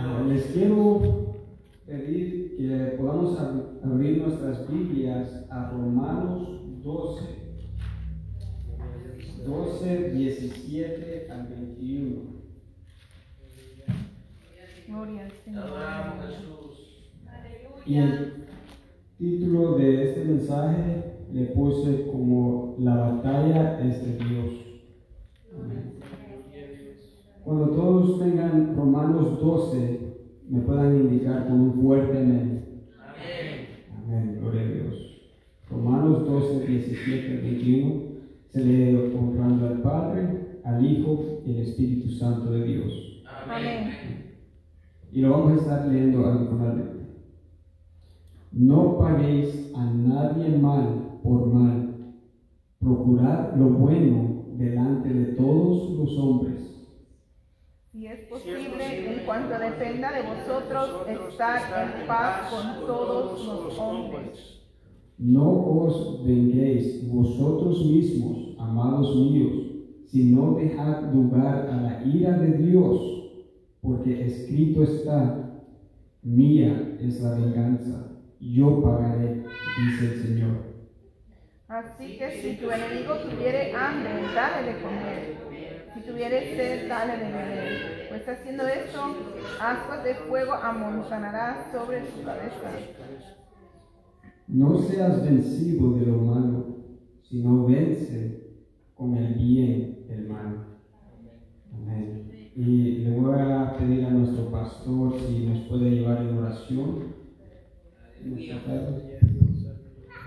Ah, 0.00 0.24
les 0.28 0.46
quiero 0.46 1.34
pedir 1.86 2.56
que 2.56 2.96
podamos 2.98 3.38
ab- 3.38 3.80
abrir 3.84 4.18
nuestras 4.22 4.68
Biblias 4.68 5.46
a 5.50 5.70
Romanos 5.70 6.48
12, 6.82 7.24
12, 9.46 10.10
17 10.10 11.28
al 11.30 11.46
21. 11.46 12.38
Gloria 14.88 15.22
al 15.22 15.32
Señor. 15.44 15.64
Y 17.86 17.96
el 17.98 18.46
título 19.18 19.78
de 19.78 20.08
este 20.10 20.24
mensaje 20.24 21.04
le 21.32 21.44
puse 21.46 22.06
como 22.10 22.76
La 22.80 22.94
batalla 22.96 23.80
es 23.80 24.02
de 24.04 24.24
Dios. 24.24 24.52
Cuando 27.48 27.68
todos 27.68 28.18
tengan 28.18 28.76
Romanos 28.76 29.40
12, 29.40 30.00
me 30.50 30.60
puedan 30.60 30.96
indicar 30.96 31.48
con 31.48 31.60
un 31.62 31.72
fuerte 31.80 32.18
amén. 32.18 32.84
Amén. 33.00 33.66
Amén, 33.96 34.38
gloria 34.38 34.60
a 34.60 34.66
Dios. 34.66 35.30
Romanos 35.70 36.26
12, 36.26 36.66
17 36.66 37.38
al 37.38 37.42
21 37.42 38.02
se 38.50 38.62
lee 38.62 39.14
honrando 39.18 39.66
al 39.66 39.80
Padre, 39.80 40.58
al 40.62 40.84
Hijo 40.84 41.40
y 41.46 41.52
al 41.52 41.60
Espíritu 41.62 42.10
Santo 42.10 42.50
de 42.50 42.64
Dios. 42.64 43.24
Amén. 43.46 43.92
Y 45.10 45.22
lo 45.22 45.30
vamos 45.30 45.52
a 45.52 45.62
estar 45.62 45.86
leyendo 45.88 46.26
adicionalmente. 46.26 47.06
No 48.52 48.98
paguéis 48.98 49.72
a 49.74 49.86
nadie 49.86 50.50
mal 50.58 51.18
por 51.22 51.46
mal. 51.46 51.94
Procurad 52.78 53.56
lo 53.56 53.70
bueno 53.70 54.44
delante 54.58 55.08
de 55.08 55.24
todos 55.32 55.92
los 55.98 56.18
hombres. 56.18 56.67
Es 58.08 58.20
posible, 58.20 59.12
en 59.12 59.26
cuanto 59.26 59.58
dependa 59.58 60.10
de 60.10 60.22
vosotros, 60.22 61.06
estar 61.30 61.60
en 62.00 62.06
paz 62.06 62.50
con 62.50 62.86
todos 62.86 63.46
los 63.46 63.78
hombres. 63.78 64.62
No 65.18 65.50
os 65.50 66.24
venguéis 66.24 67.06
vosotros 67.06 67.84
mismos, 67.84 68.56
amados 68.58 69.14
míos, 69.14 69.52
sino 70.06 70.54
dejad 70.54 71.12
lugar 71.12 71.68
a 71.70 71.76
la 71.82 72.02
ira 72.06 72.38
de 72.38 72.56
Dios, 72.56 73.30
porque 73.82 74.24
escrito 74.24 74.84
está, 74.84 75.60
mía 76.22 76.96
es 77.02 77.20
la 77.20 77.34
venganza, 77.34 78.10
yo 78.40 78.82
pagaré, 78.82 79.44
dice 79.84 80.14
el 80.14 80.22
Señor. 80.22 80.56
Así 81.68 82.16
que 82.16 82.30
si 82.30 82.56
tu 82.56 82.70
enemigo 82.70 83.16
tuviere 83.16 83.70
hambre, 83.74 84.22
dale 84.34 84.72
de 84.72 84.80
comer. 84.80 85.37
Si 85.98 86.04
tuviere 86.10 86.54
sed, 86.54 86.88
dale 86.88 87.16
de 87.16 87.24
beber. 87.24 88.08
Pues 88.08 88.28
haciendo 88.28 88.64
esto, 88.68 89.00
ascuas 89.60 90.04
de 90.04 90.14
fuego 90.14 90.52
amontonarás 90.52 91.72
sobre 91.72 92.06
su 92.06 92.22
cabeza. 92.24 92.70
No 94.46 94.78
seas 94.78 95.24
vencido 95.24 95.94
de 95.94 96.06
lo 96.06 96.18
malo, 96.18 96.76
sino 97.22 97.66
vence 97.66 98.60
con 98.94 99.16
el 99.16 99.34
bien 99.34 100.06
el 100.08 100.28
mal. 100.28 100.66
Y 102.54 102.98
le 102.98 103.16
voy 103.16 103.40
a 103.40 103.76
pedir 103.76 104.04
a 104.04 104.10
nuestro 104.10 104.50
pastor 104.50 105.14
si 105.18 105.46
nos 105.46 105.68
puede 105.68 105.90
llevar 105.90 106.22
en 106.22 106.38
oración. 106.38 107.14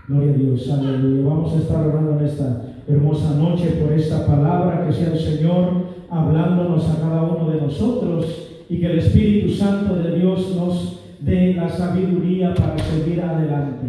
Gloria 0.07 0.33
a 0.33 0.37
Dios, 0.37 0.69
aleluya. 0.69 1.29
Vamos 1.29 1.53
a 1.53 1.57
estar 1.57 1.87
orando 1.87 2.19
en 2.19 2.25
esta 2.25 2.70
hermosa 2.87 3.35
noche 3.35 3.77
por 3.81 3.93
esta 3.93 4.25
palabra, 4.25 4.85
que 4.87 4.93
sea 4.93 5.13
el 5.13 5.19
Señor 5.19 5.91
hablándonos 6.09 6.87
a 6.89 6.99
cada 6.99 7.23
uno 7.23 7.49
de 7.51 7.61
nosotros 7.61 8.25
y 8.69 8.79
que 8.79 8.85
el 8.87 8.99
Espíritu 8.99 9.53
Santo 9.53 9.95
de 9.95 10.19
Dios 10.19 10.55
nos 10.55 10.99
dé 11.19 11.53
la 11.53 11.69
sabiduría 11.69 12.53
para 12.53 12.77
seguir 12.77 13.21
adelante. 13.21 13.87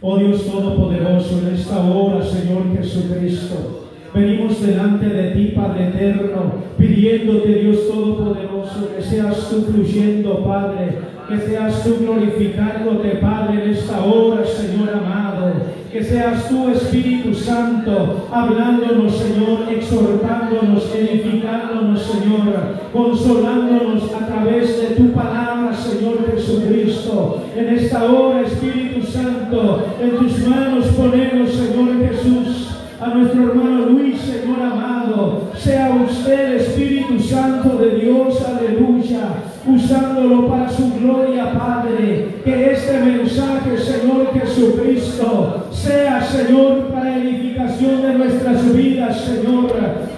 Oh 0.00 0.18
Dios 0.18 0.44
Todopoderoso, 0.46 1.40
en 1.40 1.54
esta 1.54 1.84
hora, 1.84 2.22
Señor 2.22 2.76
Jesucristo, 2.76 3.83
venimos 4.14 4.64
delante 4.64 5.06
de 5.06 5.30
ti, 5.32 5.52
Padre 5.56 5.88
eterno, 5.88 6.54
pidiéndote, 6.78 7.54
Dios 7.54 7.88
Todopoderoso, 7.88 8.94
que 8.94 9.02
seas 9.02 9.48
tú 9.50 9.62
fluyendo, 9.62 10.44
Padre, 10.44 10.98
que 11.28 11.38
seas 11.38 11.82
tú 11.82 11.96
glorificándote, 12.00 13.16
Padre, 13.20 13.64
en 13.64 13.70
esta 13.70 14.04
hora, 14.04 14.44
Señor 14.46 14.90
amado. 14.90 15.74
Que 15.90 16.02
seas 16.02 16.48
tú, 16.48 16.70
Espíritu 16.70 17.32
Santo, 17.32 18.28
hablándonos, 18.32 19.16
Señor, 19.16 19.60
exhortándonos, 19.70 20.92
edificándonos, 20.92 22.02
Señor, 22.02 22.80
consolándonos 22.92 24.12
a 24.12 24.26
través 24.26 24.80
de 24.80 24.96
tu 24.96 25.12
palabra, 25.12 25.72
Señor 25.72 26.18
Jesucristo. 26.34 27.44
En 27.56 27.68
esta 27.68 28.04
hora, 28.10 28.40
Espíritu 28.40 29.06
Santo, 29.06 29.86
en 30.00 30.10
tus 30.16 30.48
manos 30.48 30.86
ponemos, 30.86 31.50
Señor 31.52 32.08
Jesús, 32.08 32.73
a 33.00 33.08
nuestro 33.08 33.50
hermano 33.50 33.86
Luis, 33.86 34.20
Señor 34.20 34.62
amado. 34.62 35.50
Sea 35.56 35.90
usted, 36.08 36.56
Espíritu 36.56 37.18
Santo 37.20 37.78
de 37.78 37.96
Dios, 37.96 38.42
aleluya, 38.46 39.28
usándolo 39.66 40.48
para 40.48 40.68
su 40.68 40.92
gloria, 40.94 41.52
Padre. 41.52 42.40
Que 42.44 42.72
este 42.72 42.98
mensaje, 43.00 43.78
Señor 43.78 44.32
Jesucristo, 44.32 45.66
sea, 45.72 46.22
Señor, 46.22 46.88
para 46.92 47.16
edificación 47.16 48.02
de 48.02 48.14
nuestras 48.14 48.74
vidas, 48.74 49.20
Señor. 49.20 49.72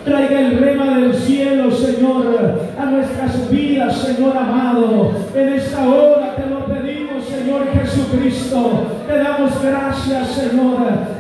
Traiga 0.05 0.41
el 0.41 0.59
rema 0.59 0.99
del 0.99 1.15
cielo, 1.15 1.71
Señor, 1.71 2.61
a 2.79 2.85
nuestras 2.87 3.51
vidas, 3.51 3.97
Señor 3.97 4.37
amado. 4.37 5.13
En 5.35 5.49
esta 5.55 5.89
hora 5.89 6.37
te 6.37 6.47
lo 6.49 6.65
pedimos, 6.67 7.25
Señor 7.25 7.67
Jesucristo. 7.73 8.87
Te 9.07 9.19
damos 9.19 9.51
gracias, 9.63 10.29
Señor. 10.29 11.16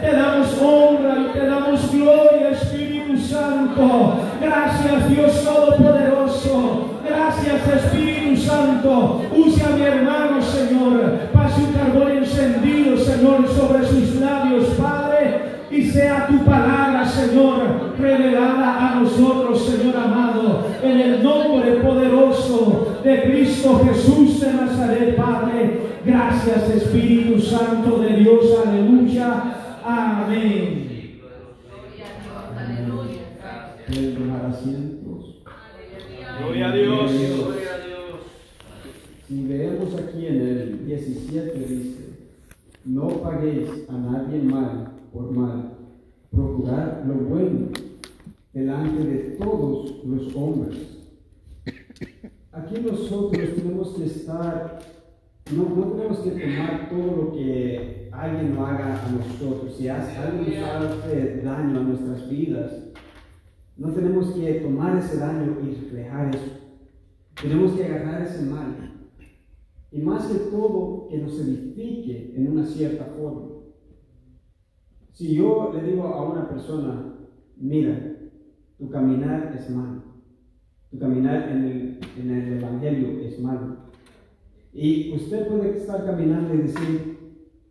Gracias, 4.67 5.09
Dios 5.09 5.45
Todopoderoso. 5.45 6.99
Gracias, 7.07 7.69
Espíritu 7.69 8.37
Santo. 8.37 9.23
Use 9.33 9.63
a 9.63 9.77
mi 9.77 9.83
hermano, 9.83 10.43
Señor. 10.43 11.21
Pase 11.33 11.61
un 11.63 11.73
carbón 11.73 12.11
encendido, 12.11 12.97
Señor, 12.97 13.49
sobre 13.49 13.87
sus 13.87 14.17
labios, 14.17 14.65
Padre. 14.71 15.67
Y 15.71 15.85
sea 15.85 16.27
tu 16.27 16.45
palabra, 16.45 17.07
Señor, 17.07 17.95
revelada 17.97 18.91
a 18.91 18.95
nosotros, 18.97 19.65
Señor 19.65 19.97
amado. 19.97 20.67
En 20.83 21.01
el 21.01 21.23
nombre 21.23 21.71
poderoso 21.77 22.99
de 23.05 23.23
Cristo 23.23 23.83
Jesús 23.85 24.41
de 24.41 24.53
Nazaret, 24.53 25.17
Padre. 25.17 25.79
Gracias, 26.05 26.71
Espíritu 26.71 27.41
Santo 27.41 27.99
de 27.99 28.17
Dios. 28.17 28.47
Aleluya. 28.67 29.45
Amén. 29.85 30.87
Pueden 33.87 34.17
tomar 34.17 34.47
asientos. 34.47 35.43
Gloria 36.41 36.71
a 36.71 36.73
Dios. 36.75 37.13
Gloria 37.13 37.75
a 37.75 37.87
Dios. 37.87 38.21
Si 39.29 39.43
leemos 39.45 39.95
aquí 39.95 40.27
en 40.27 40.41
el 40.41 40.87
17 40.87 41.59
dice, 41.61 42.17
a 43.89 43.93
nadie 43.93 44.43
mal 44.43 44.93
por 45.13 45.31
mal, 45.31 45.79
procurad 46.31 47.05
lo 47.07 47.15
bueno 47.15 47.69
delante 48.53 49.05
de 49.05 49.17
todos 49.39 50.05
los 50.05 50.35
hombres. 50.35 50.77
Aquí 52.53 52.81
nosotros 52.81 53.55
tenemos 53.55 53.95
que 53.95 54.05
estar, 54.07 54.79
no, 55.55 55.65
no 55.77 55.83
tenemos 55.93 56.19
que 56.21 56.31
tomar 56.31 56.89
todo 56.91 57.17
lo 57.17 57.33
que 57.33 58.09
alguien 58.13 58.55
no 58.55 58.67
haga 58.67 59.05
a 59.07 59.11
nosotros. 59.11 59.77
Si 59.77 59.89
hace- 59.89 60.17
alguien 60.17 60.61
nos 60.61 60.69
hace 60.71 61.43
daño 61.43 61.81
a 61.81 61.83
nuestras 61.85 62.29
vidas, 62.29 62.73
no 63.77 63.93
tenemos 63.93 64.31
que 64.33 64.53
tomar 64.55 64.97
ese 64.99 65.19
daño 65.19 65.57
y 65.63 65.75
reflejar 65.75 66.35
eso. 66.35 66.45
Tenemos 67.41 67.73
que 67.73 67.85
agarrar 67.85 68.23
ese 68.23 68.43
mal. 68.47 68.93
Y 69.93 70.01
más 70.01 70.27
que 70.27 70.51
todo, 70.51 71.07
que 71.09 71.19
nos 71.19 71.39
edifique 71.41 72.35
en 72.37 72.49
una 72.49 72.65
cierta 72.65 73.05
forma. 73.05 73.57
Si 75.13 75.35
yo 75.35 75.73
le 75.73 75.83
digo 75.83 76.05
a 76.05 76.31
una 76.31 76.49
persona, 76.49 77.15
mira, 77.57 78.19
tu 78.79 78.91
caminar 78.91 79.55
es 79.59 79.71
malo, 79.71 80.03
tu 80.91 80.99
caminar 80.99 81.49
en 81.51 81.65
el, 81.65 82.01
en 82.19 82.31
el 82.31 82.59
Evangelio 82.59 83.21
es 83.21 83.41
malo. 83.41 83.77
Y 84.73 85.15
usted 85.15 85.49
puede 85.49 85.79
estar 85.79 86.05
caminando 86.05 86.55
y 86.55 86.59
decir, 86.59 87.19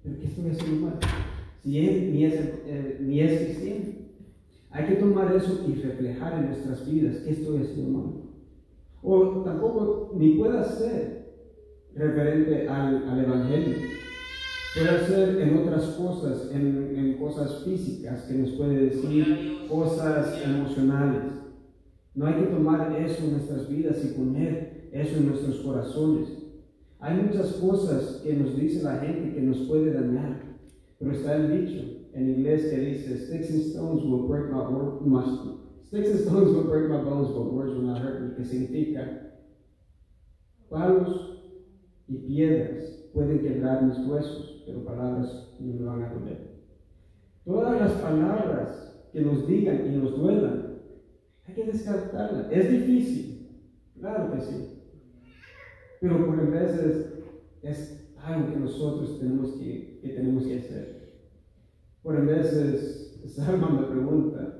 ¿pero 0.01 0.19
qué 0.19 0.25
estoy 0.25 0.49
haciendo 0.49 0.87
mal? 0.87 0.99
Si 1.61 1.77
él 1.77 2.13
ni 2.13 2.25
es, 2.25 2.33
eh, 2.65 2.97
ni 3.01 3.19
es 3.19 3.43
cristiano. 3.43 3.85
Hay 4.71 4.87
que 4.87 4.95
tomar 4.95 5.35
eso 5.35 5.65
y 5.67 5.75
reflejar 5.75 6.33
en 6.39 6.47
nuestras 6.47 6.89
vidas 6.91 7.17
qué 7.17 7.29
estoy 7.29 7.61
haciendo 7.61 7.97
mal. 7.97 8.13
O 9.03 9.43
tampoco 9.43 10.13
ni 10.17 10.31
puede 10.31 10.63
ser 10.63 11.24
referente 11.95 12.67
al, 12.67 13.07
al 13.09 13.19
Evangelio. 13.23 13.75
Puede 14.75 15.07
ser 15.07 15.41
en 15.41 15.57
otras 15.57 15.85
cosas, 15.91 16.51
en, 16.53 16.93
en 16.97 17.13
cosas 17.17 17.63
físicas 17.63 18.23
que 18.23 18.33
nos 18.33 18.51
puede 18.51 18.89
decir 18.89 19.67
cosas 19.69 20.41
emocionales. 20.43 21.31
No 22.13 22.27
hay 22.27 22.33
que 22.35 22.47
tomar 22.47 22.93
eso 22.97 23.23
en 23.23 23.31
nuestras 23.33 23.69
vidas 23.69 24.03
y 24.03 24.17
poner 24.17 24.89
eso 24.91 25.17
en 25.17 25.27
nuestros 25.29 25.59
corazones. 25.59 26.27
Hay 26.99 27.21
muchas 27.21 27.53
cosas 27.53 28.21
que 28.23 28.33
nos 28.33 28.55
dice 28.57 28.83
la 28.83 28.97
gente 28.99 29.33
que 29.33 29.41
nos 29.41 29.59
puede 29.67 29.93
dañar, 29.93 30.41
pero 30.99 31.11
está 31.11 31.35
el 31.35 31.65
dicho 31.65 31.83
en 32.13 32.29
inglés 32.29 32.65
que 32.69 32.77
dice, 32.79 33.17
sticks 33.27 33.51
and 33.51 33.61
stones 33.61 34.03
will 34.03 34.27
break 34.27 34.49
my, 34.49 34.63
my- 35.05 35.57
sticks 35.85 36.09
and 36.11 36.19
stones 36.21 36.49
will 36.55 36.63
break 36.63 36.89
my 36.89 36.97
bones, 37.03 37.27
but 37.29 37.51
words 37.53 37.73
will 37.73 37.83
not 37.85 38.01
hurt 38.01 38.21
me, 38.21 38.35
que 38.35 38.45
significa 38.45 39.33
palos 40.69 41.34
y 42.07 42.15
piedras 42.17 43.09
pueden 43.13 43.39
quebrar 43.39 43.83
mis 43.83 44.07
huesos, 44.07 44.63
pero 44.65 44.85
palabras 44.85 45.55
no 45.59 45.73
me 45.73 45.85
van 45.85 46.03
a 46.03 46.13
doler. 46.13 46.55
Todas 47.45 47.79
las 47.79 47.91
palabras 47.93 49.07
que 49.11 49.21
nos 49.21 49.47
digan 49.47 49.85
y 49.87 49.97
nos 49.97 50.17
duelan, 50.17 50.79
hay 51.45 51.53
que 51.53 51.65
descartarlas. 51.65 52.51
Es 52.51 52.71
difícil, 52.71 53.47
claro 53.99 54.31
que 54.33 54.41
sí. 54.41 54.81
Pero 56.01 56.25
por 56.25 56.51
veces 56.51 57.23
es 57.61 58.15
algo 58.17 58.51
que 58.51 58.59
nosotros 58.59 59.19
tenemos 59.19 59.53
que, 59.53 59.99
que 60.01 60.09
tenemos 60.09 60.45
que 60.45 60.59
hacer. 60.59 60.95
Por 62.01 62.25
veces 62.25 63.05
Salma 63.27 63.69
me 63.69 63.87
pregunta, 63.87 64.59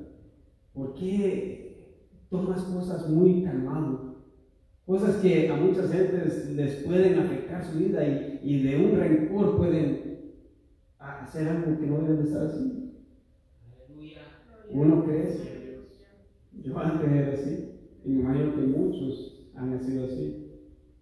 ¿por 0.74 0.96
qué 0.96 2.02
tomas 2.30 2.64
cosas 2.64 3.10
muy 3.10 3.44
calmado? 3.44 4.05
Cosas 4.86 5.16
que 5.18 5.50
a 5.50 5.56
muchas 5.56 5.92
gentes 5.92 6.50
les 6.52 6.76
pueden 6.84 7.18
afectar 7.20 7.66
su 7.66 7.80
vida 7.80 8.08
y, 8.08 8.40
y 8.44 8.64
de 8.64 8.86
un 8.86 9.00
rencor 9.00 9.58
pueden 9.58 10.20
hacer 11.00 11.48
algo 11.48 11.80
que 11.80 11.88
no 11.88 12.02
deben 12.02 12.18
de 12.18 12.24
estar 12.24 12.46
haciendo. 12.46 12.86
Uno 14.70 15.06
crece. 15.06 15.80
Yo 16.64 16.78
antes 16.80 17.12
era 17.12 17.34
así, 17.34 17.70
y 18.04 18.10
me 18.10 18.22
imagino 18.22 18.56
que 18.56 18.62
muchos 18.62 19.50
han 19.56 19.80
sido 19.84 20.06
así. 20.06 20.52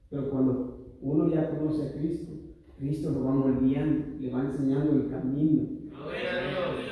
Pero 0.10 0.30
cuando 0.30 0.96
uno 1.02 1.34
ya 1.34 1.50
conoce 1.50 1.88
a 1.88 1.94
Cristo, 1.94 2.32
Cristo 2.78 3.12
lo 3.12 3.24
va 3.26 3.34
moldeando, 3.34 4.20
le 4.20 4.32
va 4.32 4.42
enseñando 4.44 4.94
el 4.94 5.10
camino 5.10 5.64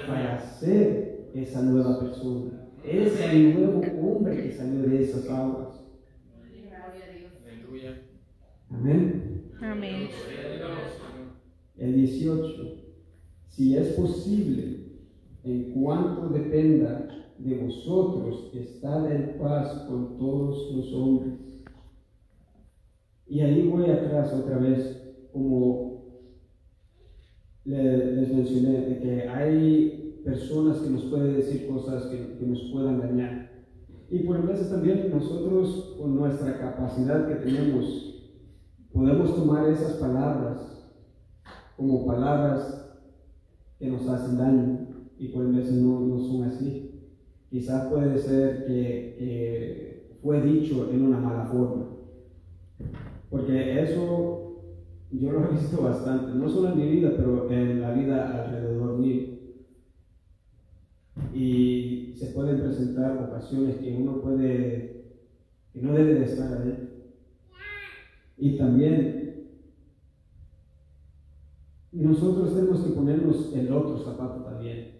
para 0.08 0.40
ser 0.40 1.30
esa 1.34 1.62
nueva 1.62 2.00
persona, 2.00 2.70
ese 2.84 3.54
nuevo 3.54 3.82
hombre 4.02 4.44
que 4.44 4.52
salió 4.52 4.82
de 4.82 5.04
esas 5.04 5.30
aguas. 5.30 5.71
Amén. 8.74 9.52
Amén. 9.62 10.10
El 11.78 11.94
18. 11.96 12.76
Si 13.48 13.76
es 13.76 13.88
posible, 13.94 14.80
en 15.44 15.74
cuanto 15.74 16.30
dependa 16.30 17.08
de 17.38 17.58
vosotros, 17.58 18.52
estad 18.54 19.12
en 19.12 19.38
paz 19.40 19.86
con 19.88 20.18
todos 20.18 20.72
los 20.76 20.94
hombres. 20.94 21.34
Y 23.28 23.42
ahí 23.42 23.68
voy 23.68 23.90
atrás 23.90 24.34
otra 24.34 24.58
vez, 24.58 25.14
como 25.32 26.04
le- 27.66 28.16
les 28.16 28.34
mencioné, 28.34 28.82
de 28.82 29.00
que 29.00 29.28
hay 29.28 30.22
personas 30.24 30.80
que 30.80 30.90
nos 30.90 31.04
pueden 31.06 31.36
decir 31.36 31.68
cosas 31.68 32.06
que, 32.08 32.38
que 32.38 32.46
nos 32.46 32.62
puedan 32.72 33.00
dañar. 33.00 33.50
Y 34.10 34.20
por 34.20 34.46
veces 34.46 34.70
también 34.70 35.10
nosotros, 35.12 35.96
con 35.98 36.16
nuestra 36.16 36.60
capacidad 36.60 37.28
que 37.28 37.36
tenemos, 37.36 38.11
podemos 38.94 39.36
tomar 39.36 39.70
esas 39.70 39.94
palabras 39.94 40.92
como 41.76 42.06
palabras 42.06 43.00
que 43.80 43.90
nos 43.90 44.08
hacen 44.08 44.38
daño 44.38 44.88
y 45.18 45.30
por 45.30 45.52
veces 45.52 45.74
no, 45.76 46.00
no 46.02 46.20
son 46.20 46.44
así. 46.44 47.10
Quizás 47.50 47.88
puede 47.92 48.18
ser 48.18 48.66
que, 48.66 49.16
que 49.18 50.18
fue 50.22 50.42
dicho 50.42 50.90
en 50.92 51.06
una 51.06 51.20
mala 51.20 51.46
forma. 51.46 51.88
Porque 53.30 53.82
eso 53.82 54.42
yo 55.12 55.32
lo 55.32 55.46
he 55.46 55.52
visto 55.54 55.82
bastante, 55.82 56.38
no 56.38 56.50
solo 56.50 56.72
en 56.72 56.78
mi 56.78 56.90
vida, 56.90 57.14
pero 57.18 57.50
en 57.52 57.82
la 57.82 57.92
vida 57.92 58.46
alrededor 58.46 58.98
mío. 58.98 59.28
Y 61.34 62.14
se 62.16 62.28
pueden 62.28 62.62
presentar 62.62 63.18
ocasiones 63.18 63.78
que 63.78 63.96
uno 63.96 64.22
puede, 64.22 65.06
que 65.74 65.82
no 65.82 65.94
debe 65.94 66.16
de 66.16 66.26
estar 66.26 66.62
ahí. 66.62 66.81
Y 68.42 68.58
también 68.58 69.52
nosotros 71.92 72.56
tenemos 72.56 72.80
que 72.82 72.94
ponernos 72.94 73.54
el 73.54 73.72
otro 73.72 74.00
zapato 74.00 74.42
también. 74.42 75.00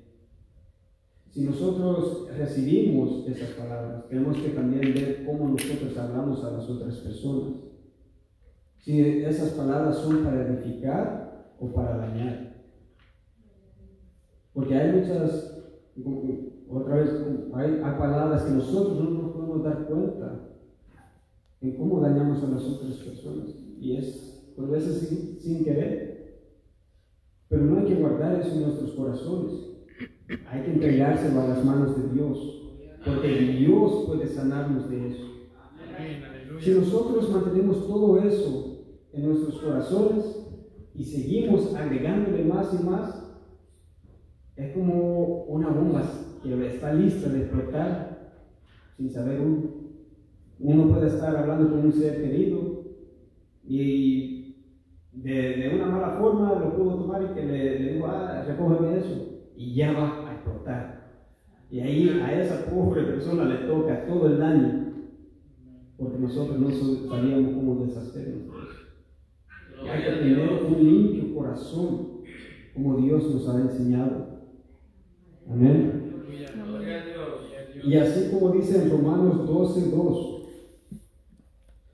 Si 1.32 1.44
nosotros 1.46 2.28
recibimos 2.38 3.28
esas 3.28 3.50
palabras, 3.56 4.08
tenemos 4.10 4.38
que 4.38 4.50
también 4.50 4.94
ver 4.94 5.26
cómo 5.26 5.50
nosotros 5.50 5.98
hablamos 5.98 6.44
a 6.44 6.52
las 6.52 6.70
otras 6.70 6.98
personas. 6.98 7.54
Si 8.78 9.02
esas 9.02 9.54
palabras 9.54 9.98
son 9.98 10.24
para 10.24 10.46
edificar 10.46 11.56
o 11.60 11.74
para 11.74 11.98
dañar. 11.98 12.64
Porque 14.54 14.76
hay 14.76 15.00
muchas, 15.00 15.64
otra 16.70 16.96
vez, 16.96 17.10
hay, 17.56 17.72
hay 17.84 17.98
palabras 17.98 18.44
que 18.44 18.52
nosotros 18.52 19.00
no 19.00 19.10
nos 19.10 19.32
podemos 19.32 19.64
dar 19.64 19.88
cuenta 19.88 20.41
en 21.62 21.78
cómo 21.78 22.02
dañamos 22.02 22.44
a 22.44 22.50
las 22.50 22.64
otras 22.64 22.96
personas. 22.96 23.50
Y 23.80 23.96
es, 23.98 24.52
por 24.56 24.70
veces, 24.70 25.08
sin, 25.08 25.40
sin 25.40 25.64
querer. 25.64 26.12
Pero 27.48 27.64
no 27.64 27.80
hay 27.80 27.86
que 27.86 27.96
guardar 27.96 28.40
eso 28.40 28.56
en 28.56 28.64
nuestros 28.64 28.92
corazones. 28.92 29.54
Hay 30.50 30.64
que 30.64 30.74
entregárselo 30.74 31.42
a 31.42 31.48
las 31.48 31.66
manos 31.66 31.98
de 31.98 32.14
Dios. 32.14 32.62
Porque 33.06 33.28
Dios 33.28 34.06
puede 34.08 34.28
sanarnos 34.28 34.90
de 34.90 35.10
eso. 35.10 35.32
Si 36.60 36.72
nosotros 36.72 37.30
mantenemos 37.30 37.88
todo 37.88 38.18
eso 38.20 38.86
en 39.14 39.26
nuestros 39.28 39.60
corazones 39.60 40.26
y 40.94 41.04
seguimos 41.04 41.74
agregándole 41.74 42.44
más 42.46 42.74
y 42.80 42.84
más, 42.84 43.22
es 44.56 44.74
como 44.74 45.44
una 45.46 45.70
bomba 45.70 46.04
que 46.44 46.68
está 46.68 46.94
lista 46.94 47.30
de 47.30 47.42
explotar 47.42 48.34
sin 48.98 49.12
saber 49.12 49.42
uno. 49.42 49.81
Uno 50.62 50.88
puede 50.88 51.08
estar 51.08 51.36
hablando 51.36 51.70
con 51.70 51.86
un 51.86 51.94
ser 51.94 52.22
querido 52.22 52.84
y 53.68 54.32
de, 55.12 55.32
de 55.32 55.76
una 55.76 55.88
mala 55.88 56.18
forma 56.20 56.56
lo 56.56 56.76
puedo 56.76 56.96
tomar 56.96 57.24
y 57.24 57.34
que 57.34 57.46
le, 57.46 57.80
le 57.80 57.94
digo, 57.94 58.08
ah, 58.08 58.44
recógeme 58.48 58.98
eso, 58.98 59.42
y 59.56 59.76
ya 59.76 59.92
va 59.94 60.30
a 60.30 60.34
explotar. 60.34 61.02
Y 61.70 61.80
ahí 61.80 62.10
a 62.22 62.42
esa 62.42 62.70
pobre 62.70 63.04
persona 63.04 63.46
le 63.46 63.68
toca 63.68 64.06
todo 64.06 64.28
el 64.28 64.40
daño, 64.40 64.94
porque 65.98 66.20
nosotros 66.20 66.60
no 66.60 66.70
sabíamos 66.70 67.54
cómo 67.54 67.86
deshacernos. 67.86 68.56
Y 69.84 69.88
hay 69.88 70.04
que 70.04 70.12
tener 70.12 70.64
un 70.68 70.84
limpio 70.84 71.36
corazón, 71.36 72.22
como 72.74 72.98
Dios 72.98 73.34
nos 73.34 73.50
ha 73.50 73.62
enseñado. 73.62 74.42
Amén. 75.50 76.02
Y 77.84 77.96
así 77.96 78.32
como 78.32 78.52
dice 78.52 78.84
en 78.84 78.92
Romanos 78.92 79.48
12, 79.48 79.92
2, 79.92 80.41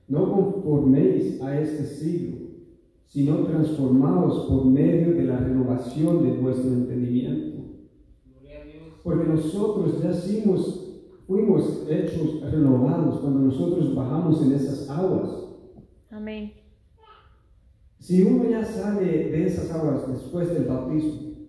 no 0.07 0.31
conforméis 0.31 1.41
a 1.41 1.59
este 1.59 1.85
siglo, 1.85 2.47
sino 3.05 3.45
transformados 3.45 4.47
por 4.47 4.65
medio 4.65 5.13
de 5.13 5.23
la 5.23 5.37
renovación 5.37 6.23
de 6.23 6.37
vuestro 6.37 6.71
entendimiento. 6.71 7.57
Porque 9.03 9.27
nosotros 9.27 10.01
ya 10.03 10.11
fuimos, 10.11 11.01
fuimos 11.25 11.87
hechos 11.89 12.41
renovados 12.51 13.19
cuando 13.19 13.39
nosotros 13.39 13.95
bajamos 13.95 14.41
en 14.41 14.51
esas 14.53 14.89
aguas. 14.89 15.29
Amén. 16.09 16.51
Si 17.99 18.23
uno 18.23 18.49
ya 18.49 18.63
sale 18.63 19.05
de 19.05 19.45
esas 19.45 19.71
aguas 19.71 20.07
después 20.11 20.53
del 20.53 20.65
bautismo 20.65 21.47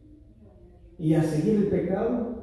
y 0.98 1.14
a 1.14 1.22
seguir 1.22 1.56
el 1.56 1.66
pecado, 1.68 2.38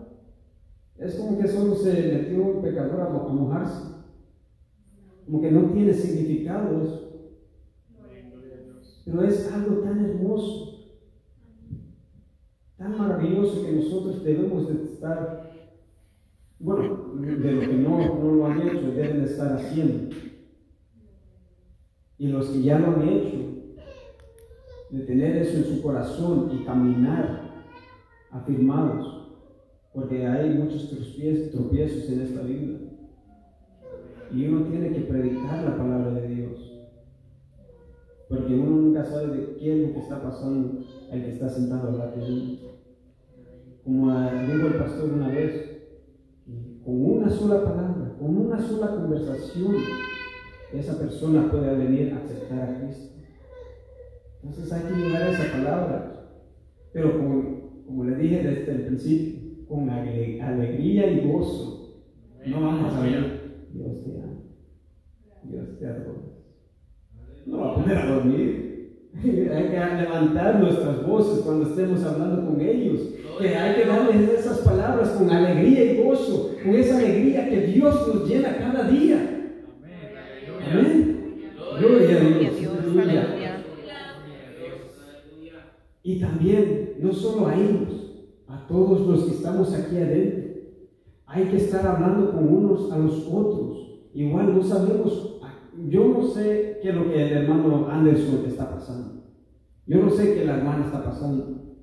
es 0.98 1.15
como 1.15 1.38
que 1.38 1.48
solo 1.48 1.75
se 1.75 1.91
metió 1.91 2.51
el 2.51 2.62
pecador 2.62 3.01
a 3.01 3.10
mojarse. 3.10 3.95
Como 5.25 5.41
que 5.41 5.51
no 5.51 5.72
tiene 5.72 5.94
significado 5.94 6.84
eso. 6.84 7.05
Pero 9.05 9.24
es 9.24 9.51
algo 9.51 9.82
tan 9.82 10.03
hermoso, 10.03 10.98
tan 12.77 12.98
maravilloso 12.98 13.63
que 13.63 13.72
nosotros 13.74 14.24
debemos 14.24 14.67
de 14.67 14.84
estar, 14.84 15.51
bueno, 16.60 17.13
de 17.15 17.51
lo 17.51 17.62
que 17.62 17.77
no, 17.77 18.15
no 18.15 18.32
lo 18.32 18.46
han 18.48 18.62
hecho, 18.62 18.91
deben 18.91 19.20
de 19.20 19.25
estar 19.25 19.53
haciendo. 19.53 20.15
Y 22.17 22.27
los 22.29 22.48
que 22.48 22.63
ya 22.63 22.79
lo 22.79 22.96
han 22.96 23.08
hecho, 23.08 23.38
de 24.89 25.00
tener 25.05 25.38
eso 25.38 25.58
en 25.58 25.65
su 25.65 25.82
corazón 25.84 26.50
y 26.53 26.65
caminar 26.65 27.65
afirmados, 28.32 29.38
porque 29.94 30.25
hay 30.25 30.50
muchos 30.50 30.89
tropiezos 30.89 32.10
en 32.10 32.22
esta 32.22 32.41
vida. 32.41 32.85
Y 34.36 34.48
uno 34.48 34.65
tiene 34.65 34.92
que 34.92 35.01
predicar 35.01 35.63
la 35.63 35.77
palabra 35.77 36.12
de 36.20 36.27
Dios. 36.27 36.72
Porque 38.27 38.54
uno 38.56 38.70
nunca 38.72 39.06
sabe 39.06 39.27
de 39.38 39.56
qué 39.56 39.74
es 39.74 39.88
lo 39.88 39.94
que 39.94 40.00
está 40.00 40.22
pasando 40.22 40.84
el 41.12 41.24
que 41.24 41.30
está 41.30 41.48
sentado 41.50 41.89
al 41.89 41.98
lado 41.98 42.18
de 42.18 42.34
uno. 42.34 42.58
Como 43.84 44.10
dijo 44.12 44.68
el 44.68 44.74
pastor 44.75 45.13
una 45.13 45.30
vez, 45.30 45.72
con 46.84 47.06
una 47.06 47.30
sola 47.30 47.63
palabra, 47.63 48.15
con 48.20 48.38
una 48.38 48.60
sola 48.60 48.96
conversación, 48.96 49.75
esa 50.74 51.00
persona 51.00 51.50
pueda 51.51 51.74
venir 51.74 52.13
a 52.13 52.18
aceptar 52.18 52.60
a 52.62 52.80
Cristo. 52.80 53.15
Entonces 54.44 54.74
hay 54.74 54.82
que 54.84 55.01
llevar 55.01 55.27
esa 55.30 55.51
palabra, 55.58 56.30
pero 56.92 57.18
con, 57.18 57.84
como 57.86 58.04
le 58.06 58.15
dije 58.18 58.44
desde 58.44 58.72
el 58.72 58.86
principio, 58.88 59.65
con 59.68 59.89
ale- 59.89 60.42
alegría 60.42 61.12
y 61.12 61.27
gozo. 61.32 62.01
No 62.46 62.62
vamos 62.62 62.94
a 62.94 63.01
ver, 63.01 63.45
Dios 63.75 64.03
te 64.05 64.22
ama, 64.22 64.38
Dios 65.44 65.77
te 65.77 65.86
adora. 65.86 66.36
No 67.46 67.60
va 67.60 67.72
a 67.72 67.75
poner 67.75 67.98
a 67.98 68.05
dormir. 68.05 69.12
Hay 69.24 69.70
que 69.70 70.01
levantar 70.01 70.60
nuestras 70.62 71.05
voces 71.05 71.44
cuando 71.44 71.70
estemos 71.70 72.01
hablando 72.03 72.48
con 72.48 72.62
ellos. 72.62 73.01
Que 73.38 73.53
hay 73.53 73.75
que 73.75 73.86
darles 73.86 74.29
esas 74.29 74.60
palabras 74.60 75.10
con 75.10 75.29
alegría 75.29 75.91
y 75.91 76.03
gozo, 76.03 76.55
con 76.63 76.74
esa 76.74 76.98
alegría 76.98 77.50
que 77.50 77.67
Dios 77.67 78.08
nos 78.08 78.29
llena 78.29 78.58
cada 78.58 78.89
día. 78.89 79.51
Amén. 80.72 81.44
Gloria 81.77 82.15
a 82.15 82.20
Gloria 82.22 82.48
a 82.48 82.51
Dios. 82.51 82.55
Aleluya. 82.79 83.63
Y 86.01 86.20
también, 86.22 86.94
no 87.01 87.12
solo 87.12 87.48
a 87.48 87.55
ellos, 87.55 88.39
a 88.48 88.65
todos 88.67 89.05
los 89.05 89.25
que 89.25 89.32
estamos 89.32 89.74
aquí 89.74 89.98
adentro. 89.98 90.46
Hay 91.25 91.46
que 91.46 91.58
estar 91.58 91.86
hablando 91.86 92.32
con 92.32 92.48
unos 92.48 92.91
a 92.91 92.98
los 92.98 93.27
otros. 93.27 93.64
Igual 94.15 94.55
no 94.55 94.63
sabemos, 94.63 95.41
yo 95.89 96.07
no 96.07 96.25
sé 96.25 96.79
qué 96.81 96.88
es 96.88 96.95
lo 96.95 97.03
que 97.03 97.22
el 97.22 97.34
hermano 97.34 97.89
Anderson 97.89 98.45
está 98.48 98.69
pasando. 98.69 99.25
Yo 99.86 100.03
no 100.03 100.10
sé 100.10 100.34
qué 100.34 100.45
la 100.45 100.55
hermana 100.55 100.86
está 100.86 101.03
pasando. 101.03 101.75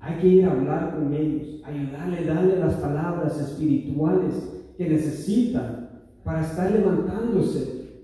Hay 0.00 0.18
que 0.20 0.26
ir 0.26 0.44
a 0.44 0.50
hablar 0.50 0.96
con 0.96 1.14
ellos, 1.14 1.62
ayudarle, 1.64 2.24
darle 2.24 2.58
las 2.58 2.74
palabras 2.74 3.40
espirituales 3.40 4.74
que 4.76 4.88
necesitan 4.88 6.02
para 6.24 6.40
estar 6.40 6.68
levantándose. 6.72 8.02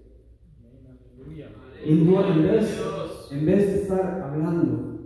Y 1.84 1.94
no, 1.94 2.28
en 2.28 2.42
vez, 2.44 2.80
en 3.32 3.44
vez 3.44 3.66
de 3.66 3.82
estar 3.82 4.20
hablando 4.22 5.00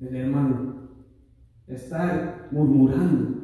del 0.00 0.16
hermano, 0.16 0.88
estar 1.68 2.48
murmurando, 2.50 3.38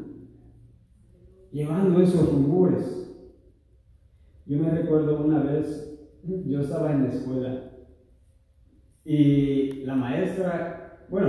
llevando 1.52 2.00
esos 2.00 2.32
rumores. 2.32 3.09
Yo 4.50 4.58
me 4.58 4.68
recuerdo 4.68 5.24
una 5.24 5.44
vez, 5.44 5.96
yo 6.24 6.60
estaba 6.60 6.90
en 6.90 7.04
la 7.04 7.08
escuela 7.10 7.70
y 9.04 9.84
la 9.84 9.94
maestra, 9.94 11.06
bueno, 11.08 11.28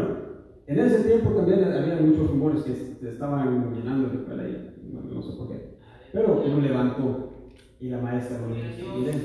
en 0.65 0.79
ese 0.79 1.03
tiempo 1.03 1.29
también 1.29 1.63
había 1.65 1.97
muchos 1.97 2.31
rumores 2.31 2.63
que 2.63 2.73
se 2.73 3.09
estaban 3.11 3.75
llenando 3.75 4.07
la 4.07 4.13
escuela 4.15 4.49
y 4.49 4.91
no, 4.91 5.01
no 5.03 5.21
sé 5.21 5.37
por 5.37 5.49
qué. 5.49 5.77
Pero 6.11 6.43
uno 6.43 6.61
levantó 6.61 7.51
y 7.79 7.89
la 7.89 7.99
maestra 8.01 8.39
lo 8.39 8.55
dijo, 8.55 9.21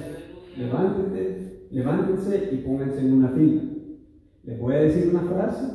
levántense, 0.58 1.68
levántense 1.70 2.50
y 2.52 2.56
pónganse 2.58 3.00
en 3.00 3.14
una 3.14 3.28
fila. 3.30 3.62
Les 4.44 4.60
voy 4.60 4.74
a 4.74 4.80
decir 4.80 5.08
una 5.08 5.22
frase 5.22 5.72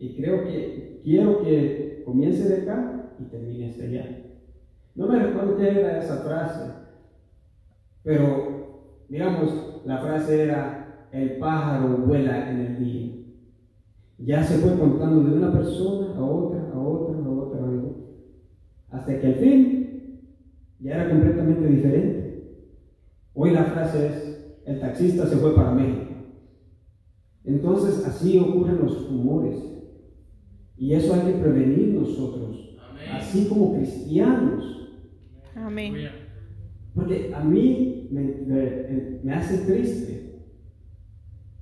y 0.00 0.16
creo 0.16 0.42
que 0.42 1.00
quiero 1.04 1.44
que 1.44 2.02
comience 2.04 2.48
de 2.48 2.62
acá 2.62 3.14
y 3.20 3.24
termine 3.30 3.68
hasta 3.68 3.84
allá. 3.84 4.18
No 4.96 5.06
me 5.06 5.20
recuerdo 5.20 5.56
qué 5.56 5.68
era 5.68 6.00
esa 6.00 6.16
frase, 6.24 6.82
pero 8.02 8.52
digamos, 9.08 9.82
la 9.84 9.98
frase 9.98 10.44
era, 10.44 11.08
el 11.12 11.36
pájaro 11.36 11.98
vuela 11.98 12.50
en 12.50 12.60
el 12.60 12.78
día. 12.78 13.12
Ya 14.18 14.42
se 14.42 14.58
fue 14.58 14.78
contando 14.78 15.22
de 15.22 15.36
una 15.36 15.52
persona 15.52 16.16
a 16.16 16.24
otra, 16.24 16.70
a 16.72 16.78
otra, 16.78 17.16
a 17.16 17.28
otra, 17.28 17.60
a 17.60 17.64
otra, 17.64 17.92
hasta 18.88 19.20
que 19.20 19.26
al 19.26 19.34
fin 19.34 20.20
ya 20.80 20.94
era 20.94 21.10
completamente 21.10 21.66
diferente. 21.66 22.22
Hoy 23.34 23.50
la 23.50 23.64
frase 23.64 24.06
es, 24.06 24.62
el 24.64 24.80
taxista 24.80 25.26
se 25.26 25.36
fue 25.36 25.54
para 25.54 25.72
México. 25.72 26.12
Entonces 27.44 28.06
así 28.06 28.38
ocurren 28.38 28.78
los 28.78 29.10
rumores. 29.10 29.56
Y 30.78 30.94
eso 30.94 31.12
hay 31.14 31.32
que 31.32 31.38
prevenir 31.38 31.88
nosotros, 31.94 32.78
así 33.12 33.46
como 33.46 33.74
cristianos. 33.74 34.64
Amén. 35.54 36.21
Porque 36.94 37.32
a 37.34 37.42
mí 37.42 38.08
me, 38.10 38.22
me- 38.46 39.20
me 39.22 39.32
hace 39.34 39.58
triste 39.66 40.42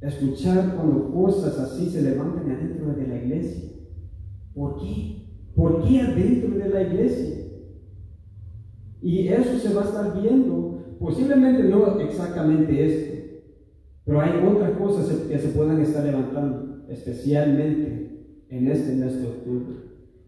escuchar 0.01 0.75
cuando 0.77 1.13
cosas 1.13 1.59
así 1.59 1.87
se 1.91 2.03
levantan 2.03 2.51
adentro 2.51 2.93
de 2.95 3.07
la 3.07 3.17
iglesia. 3.17 3.71
¿Por 4.55 4.81
qué? 4.81 5.27
¿Por 5.55 5.85
qué 5.87 6.01
adentro 6.01 6.59
de 6.59 6.69
la 6.69 6.83
iglesia? 6.83 7.37
Y 9.03 9.29
eso 9.29 9.59
se 9.59 9.75
va 9.75 9.83
a 9.83 9.85
estar 9.85 10.21
viendo, 10.21 10.97
posiblemente 10.99 11.65
no 11.65 11.99
exactamente 12.01 12.85
esto, 12.85 13.21
pero 14.05 14.21
hay 14.21 14.33
otras 14.47 14.73
cosas 14.73 15.09
que 15.29 15.39
se 15.39 15.49
puedan 15.49 15.81
estar 15.81 16.05
levantando, 16.05 16.85
especialmente 16.89 18.45
en 18.51 18.69
este 18.69 18.97
mes 18.97 19.21
de 19.23 19.29
octubre, 19.29 19.77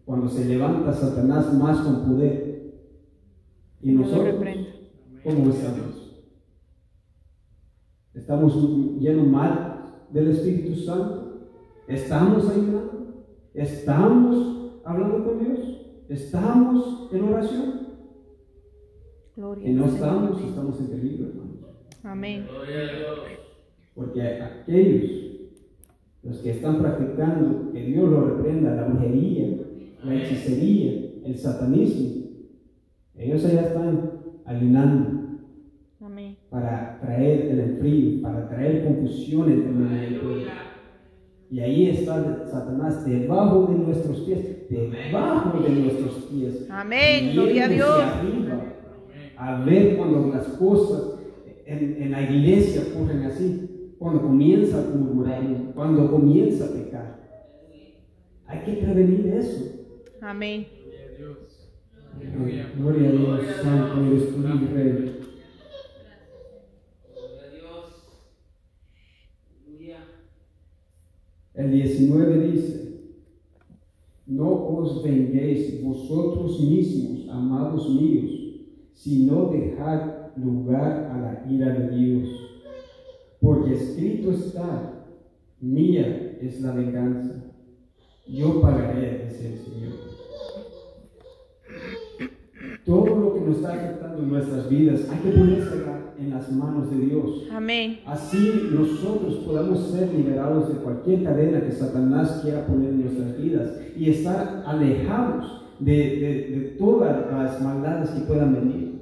cuando 0.05 0.27
se 0.29 0.45
levanta 0.45 0.93
Satanás 0.93 1.53
más 1.53 1.79
con 1.81 2.05
poder. 2.05 2.53
Y 3.81 3.91
nosotros. 3.91 4.35
¿Cómo 5.23 5.49
estamos? 5.49 6.25
¿Estamos 8.13 8.99
llenos 8.99 9.27
mal 9.27 10.05
del 10.11 10.29
Espíritu 10.29 10.75
Santo? 10.75 11.49
¿Estamos 11.87 12.49
ayunando? 12.49 13.25
¿Estamos 13.53 14.81
hablando 14.85 15.23
con 15.23 15.39
Dios? 15.39 15.59
¿Estamos 16.09 17.09
en 17.11 17.23
oración? 17.23 17.73
Gloria 19.35 19.69
Y 19.69 19.73
no 19.73 19.85
estamos, 19.85 20.41
estamos 20.41 20.79
en 20.79 20.87
peligro, 20.87 21.29
hermanos. 21.29 21.53
Amén. 22.03 22.45
Porque 23.95 24.21
aquellos, 24.21 25.11
los 26.21 26.37
que 26.39 26.51
están 26.51 26.79
practicando, 26.79 27.71
que 27.71 27.81
Dios 27.81 28.09
lo 28.09 28.25
reprenda, 28.25 28.75
la 28.75 28.87
brujería, 28.87 29.57
la 30.03 30.15
hechicería, 30.15 31.13
el 31.25 31.37
satanismo, 31.37 32.23
ellos 33.15 33.45
allá 33.45 33.61
están 33.61 34.22
ayunando 34.45 35.39
Amén. 36.01 36.37
para 36.49 36.99
traer 37.01 37.51
el 37.51 37.59
enfrío, 37.59 38.21
para 38.21 38.47
traer 38.49 38.85
confusión 38.85 39.51
entre 39.51 39.99
del 39.99 40.19
pueblo. 40.19 40.51
Y 41.49 41.59
ahí 41.59 41.89
está 41.89 42.45
Satanás 42.47 43.05
debajo 43.05 43.67
de 43.67 43.75
nuestros 43.75 44.21
pies, 44.21 44.67
debajo 44.69 45.59
de 45.59 45.69
nuestros 45.69 46.15
pies. 46.25 46.67
Amén. 46.69 47.31
Gloria 47.33 47.65
a 47.65 47.67
Dios. 47.67 47.99
arriba, 48.01 48.61
a 49.37 49.63
ver 49.63 49.97
cuando 49.97 50.33
las 50.33 50.47
cosas 50.47 51.19
en, 51.65 52.01
en 52.01 52.11
la 52.11 52.21
iglesia 52.23 52.81
ocurren 52.91 53.23
así, 53.23 53.95
cuando 53.99 54.21
comienza 54.21 54.79
a 54.79 54.95
murmurar, 54.95 55.43
cuando 55.75 56.11
comienza 56.11 56.65
a 56.65 56.69
pecar. 56.69 57.23
Hay 58.47 58.59
que 58.59 58.73
prevenir 58.73 59.27
eso. 59.27 59.85
Amén. 60.21 60.67
Gloria 62.31 63.09
a 63.09 63.11
Dios, 63.11 63.41
Santo 63.61 64.05
eres 64.05 64.29
tú, 64.29 64.37
mi 64.39 64.67
Rey. 64.67 65.19
El 71.53 71.71
19 71.71 72.51
dice, 72.51 72.83
no 74.25 74.67
os 74.79 75.03
venguéis 75.03 75.83
vosotros 75.83 76.59
mismos, 76.61 77.29
amados 77.29 77.89
míos, 77.89 78.31
sino 78.93 79.51
dejad 79.51 80.35
lugar 80.35 81.11
a 81.11 81.17
la 81.19 81.51
ira 81.51 81.73
de 81.73 81.95
Dios. 81.95 82.29
Porque 83.39 83.75
escrito 83.75 84.31
está, 84.31 85.05
mía 85.61 86.37
es 86.41 86.59
la 86.61 86.73
venganza, 86.73 87.53
yo 88.27 88.59
pagaré, 88.59 89.27
dice 89.27 89.53
el 89.53 89.59
Señor. 89.59 90.02
Todo 92.93 93.15
lo 93.19 93.33
que 93.33 93.39
nos 93.41 93.55
está 93.57 93.73
afectando 93.73 94.21
en 94.21 94.29
nuestras 94.29 94.69
vidas, 94.69 95.07
hay 95.09 95.17
que 95.19 95.37
ponérsela 95.37 96.13
en 96.19 96.29
las 96.29 96.51
manos 96.51 96.91
de 96.91 96.97
Dios. 96.97 97.47
Amén. 97.51 97.99
Así 98.05 98.69
nosotros 98.71 99.35
podamos 99.45 99.79
ser 99.89 100.13
liberados 100.13 100.67
de 100.69 100.75
cualquier 100.75 101.23
cadena 101.23 101.61
que 101.61 101.71
Satanás 101.71 102.39
quiera 102.43 102.67
poner 102.67 102.89
en 102.91 103.01
nuestras 103.01 103.37
vidas 103.41 103.79
y 103.97 104.09
estar 104.11 104.63
alejados 104.67 105.61
de, 105.79 105.91
de- 105.91 106.47
de 106.59 106.59
todas 106.77 107.31
las 107.31 107.61
maldades 107.61 108.11
que 108.11 108.21
puedan 108.21 108.53
venir. 108.53 108.93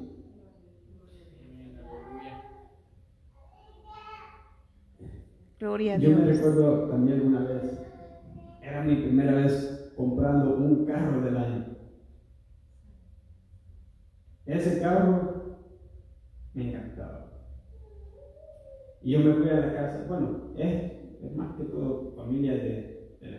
Gloria 5.60 5.94
a 5.96 5.98
Yo 5.98 6.10
me 6.10 6.24
Dios. 6.24 6.38
recuerdo 6.38 6.90
también 6.90 7.22
una 7.22 7.42
vez, 7.42 7.82
era 8.64 8.84
mi 8.84 8.96
primera 8.96 9.34
vez 9.34 9.92
comprando 9.96 10.56
un 10.56 10.86
carro 10.86 11.22
del 11.22 11.38
año. 11.38 11.66
Ese 14.52 14.82
carro 14.82 15.58
me 16.54 16.70
encantaba. 16.70 17.32
Y 19.02 19.12
yo 19.12 19.20
me 19.20 19.34
fui 19.36 19.50
a 19.50 19.60
la 19.62 19.74
casa, 19.74 20.06
bueno, 20.10 20.52
es, 20.58 20.92
más 21.36 21.56
que 21.56 21.64
todo 21.64 22.14
familia 22.18 22.54
de, 22.54 23.18
de 23.22 23.32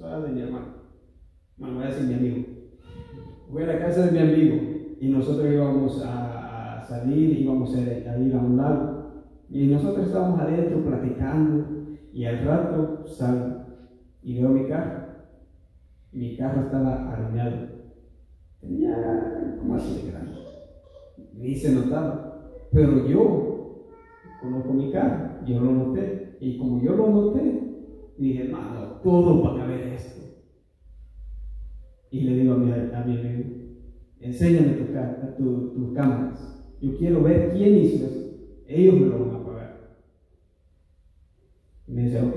la 0.00 0.20
de 0.20 0.32
mi 0.32 0.42
hermano. 0.42 0.66
Bueno, 1.56 1.76
voy 1.76 1.84
a 1.84 1.86
decir 1.86 2.08
mi 2.08 2.14
amigo. 2.14 2.46
Fui 3.48 3.62
a 3.62 3.66
la 3.66 3.78
casa 3.78 4.06
de 4.06 4.12
mi 4.12 4.18
amigo 4.18 4.56
y 5.00 5.08
nosotros 5.08 5.52
íbamos 5.52 6.02
a, 6.04 6.84
salir, 6.88 7.38
íbamos 7.38 7.76
a, 7.76 7.78
a 7.78 8.18
ir 8.18 8.34
a 8.34 8.38
un 8.38 8.56
lado. 8.56 9.24
Y 9.50 9.68
nosotros 9.68 10.06
estábamos 10.06 10.40
adentro 10.40 10.82
platicando 10.84 11.64
y 12.12 12.24
al 12.24 12.44
rato 12.44 13.06
salgo 13.06 13.66
y 14.22 14.40
veo 14.40 14.48
mi 14.48 14.66
carro. 14.66 15.06
Y 16.12 16.18
mi 16.18 16.36
carro 16.36 16.62
estaba 16.62 17.12
arañado. 17.12 17.77
Tenía 18.60 19.56
como 19.58 19.74
así 19.74 20.02
de 20.02 20.10
grande. 20.10 20.32
Ni 21.34 21.54
se 21.54 21.74
notaba. 21.74 22.68
Pero 22.72 23.06
yo 23.06 23.86
conozco 24.40 24.72
mi 24.72 24.90
carro, 24.90 25.44
yo 25.46 25.60
lo 25.60 25.72
noté. 25.72 26.36
Y 26.40 26.58
como 26.58 26.82
yo 26.82 26.94
lo 26.94 27.10
noté, 27.10 28.12
dije, 28.18 28.44
mano, 28.48 29.00
todo 29.02 29.42
para 29.42 29.66
ver 29.66 29.88
esto. 29.88 30.20
Y 32.10 32.20
le 32.22 32.36
digo 32.36 32.54
a 32.54 32.56
mi, 32.58 32.72
a 32.72 33.04
mi 33.04 33.18
amigo, 33.18 33.44
enséñame 34.20 34.72
tus 34.74 35.94
cámaras. 35.94 36.48
Yo 36.80 36.96
quiero 36.96 37.22
ver 37.22 37.52
quién 37.52 37.76
hizo 37.76 38.06
eso. 38.06 38.28
Ellos 38.66 38.94
me 38.94 39.06
lo 39.06 39.26
van 39.26 39.36
a 39.36 39.44
pagar. 39.44 39.98
Y 41.86 41.92
me 41.92 42.02
dice, 42.02 42.22
ok. 42.22 42.36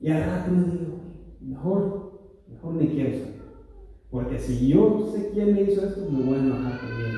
Y 0.00 0.10
al 0.10 0.24
rato 0.24 0.50
me 0.52 0.64
digo, 0.64 1.00
mejor, 1.40 2.44
mejor 2.48 2.74
ni 2.74 2.88
quiero 2.88 3.18
saber. 3.18 3.37
Porque 4.10 4.38
si 4.38 4.68
yo 4.68 5.06
sé 5.12 5.30
quién 5.32 5.54
me 5.54 5.62
hizo 5.62 5.84
esto, 5.84 6.10
me 6.10 6.24
voy 6.24 6.36
a 6.36 6.40
enojar 6.40 6.80
también. 6.80 7.14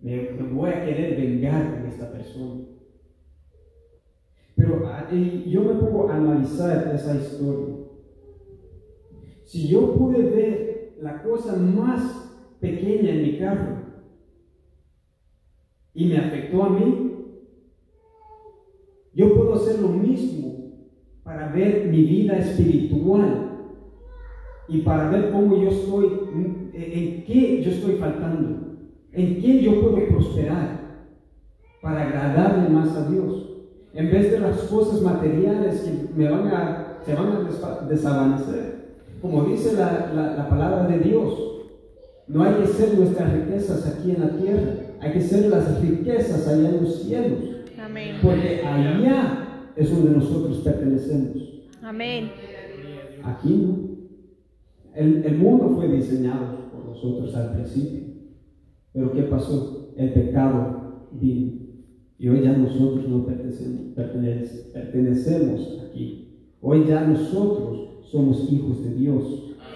Me, 0.00 0.42
me 0.42 0.52
voy 0.52 0.70
a 0.70 0.84
querer 0.84 1.20
vengar 1.20 1.72
con 1.72 1.86
esta 1.86 2.10
persona. 2.12 2.62
Pero 4.54 4.86
ah, 4.86 5.08
yo 5.10 5.62
me 5.62 5.74
pongo 5.74 6.08
a 6.08 6.16
analizar 6.16 6.92
esa 6.94 7.16
historia. 7.16 7.74
Si 9.44 9.68
yo 9.68 9.94
pude 9.94 10.22
ver 10.22 10.94
la 11.00 11.22
cosa 11.22 11.56
más 11.56 12.32
pequeña 12.60 13.10
en 13.10 13.22
mi 13.22 13.38
carro 13.38 13.82
y 15.94 16.06
me 16.06 16.18
afectó 16.18 16.62
a 16.62 16.70
mí, 16.70 17.12
yo 19.14 19.34
puedo 19.34 19.54
hacer 19.54 19.80
lo 19.80 19.88
mismo 19.88 20.70
para 21.24 21.52
ver 21.52 21.88
mi 21.88 22.04
vida 22.04 22.38
espiritual 22.38 23.51
y 24.68 24.78
para 24.82 25.10
ver 25.10 25.30
cómo 25.30 25.56
yo 25.62 25.68
estoy, 25.70 26.06
en 26.74 27.24
qué 27.26 27.62
yo 27.64 27.70
estoy 27.70 27.96
faltando, 27.96 28.78
en 29.12 29.34
quién 29.40 29.58
yo 29.60 29.80
puedo 29.80 30.06
prosperar 30.08 30.80
para 31.82 32.02
agradarle 32.08 32.68
más 32.70 32.96
a 32.96 33.08
Dios. 33.10 33.48
En 33.94 34.10
vez 34.10 34.30
de 34.30 34.40
las 34.40 34.56
cosas 34.62 35.02
materiales 35.02 35.80
que 35.80 36.14
me 36.16 36.30
van 36.30 36.46
a, 36.48 36.98
se 37.04 37.14
van 37.14 37.26
a 37.32 37.86
desvanecer. 37.88 38.82
Como 39.20 39.44
dice 39.44 39.74
la, 39.74 40.10
la- 40.14 40.34
la 40.36 40.48
palabra 40.48 40.86
de 40.86 40.98
Dios, 41.00 41.34
no 42.28 42.42
hay 42.44 42.54
que 42.54 42.66
ser 42.68 42.94
nuestras 42.98 43.32
riquezas 43.32 43.86
aquí 43.86 44.12
en 44.12 44.20
la 44.20 44.30
tierra, 44.30 44.72
hay 45.00 45.12
que 45.12 45.20
ser 45.20 45.48
las 45.50 45.80
riquezas 45.82 46.48
allá 46.48 46.68
en 46.70 46.82
los 46.84 47.02
cielos, 47.02 47.38
Amén. 47.78 48.16
porque 48.22 48.62
allá 48.64 49.70
es 49.76 49.90
donde 49.90 50.10
nosotros 50.16 50.58
pertenecemos. 50.58 51.36
Amén. 51.82 52.30
Aquí 53.24 53.48
no. 53.50 53.91
El, 54.94 55.24
el 55.24 55.38
mundo 55.38 55.70
fue 55.74 55.88
diseñado 55.88 56.70
por 56.70 56.84
nosotros 56.86 57.34
al 57.34 57.52
principio. 57.54 58.00
Pero 58.92 59.12
¿qué 59.12 59.22
pasó? 59.22 59.92
El 59.96 60.12
pecado 60.12 61.08
vino. 61.12 61.52
Y 62.18 62.28
hoy 62.28 62.42
ya 62.42 62.52
nosotros 62.52 63.08
no 63.08 63.24
pertenecemos, 63.26 63.94
pertenece- 63.96 64.70
pertenecemos 64.72 65.80
aquí. 65.88 66.54
Hoy 66.60 66.84
ya 66.86 67.00
nosotros 67.06 68.04
somos 68.10 68.50
hijos 68.52 68.84
de 68.84 68.94
Dios. 68.94 69.24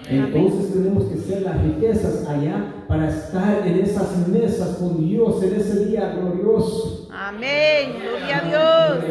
Entonces 0.09 0.73
tenemos 0.73 1.05
que 1.07 1.17
ser 1.17 1.43
las 1.43 1.61
riquezas 1.65 2.29
allá 2.29 2.85
para 2.87 3.09
estar 3.09 3.67
en 3.67 3.79
esas 3.81 4.29
mesas 4.29 4.77
con 4.77 5.05
Dios 5.09 5.43
en 5.43 5.55
ese 5.57 5.87
día 5.87 6.15
glorioso. 6.15 7.09
Amén. 7.11 7.91
Gloria 8.01 8.39
a 8.39 9.01
Dios. 9.01 9.05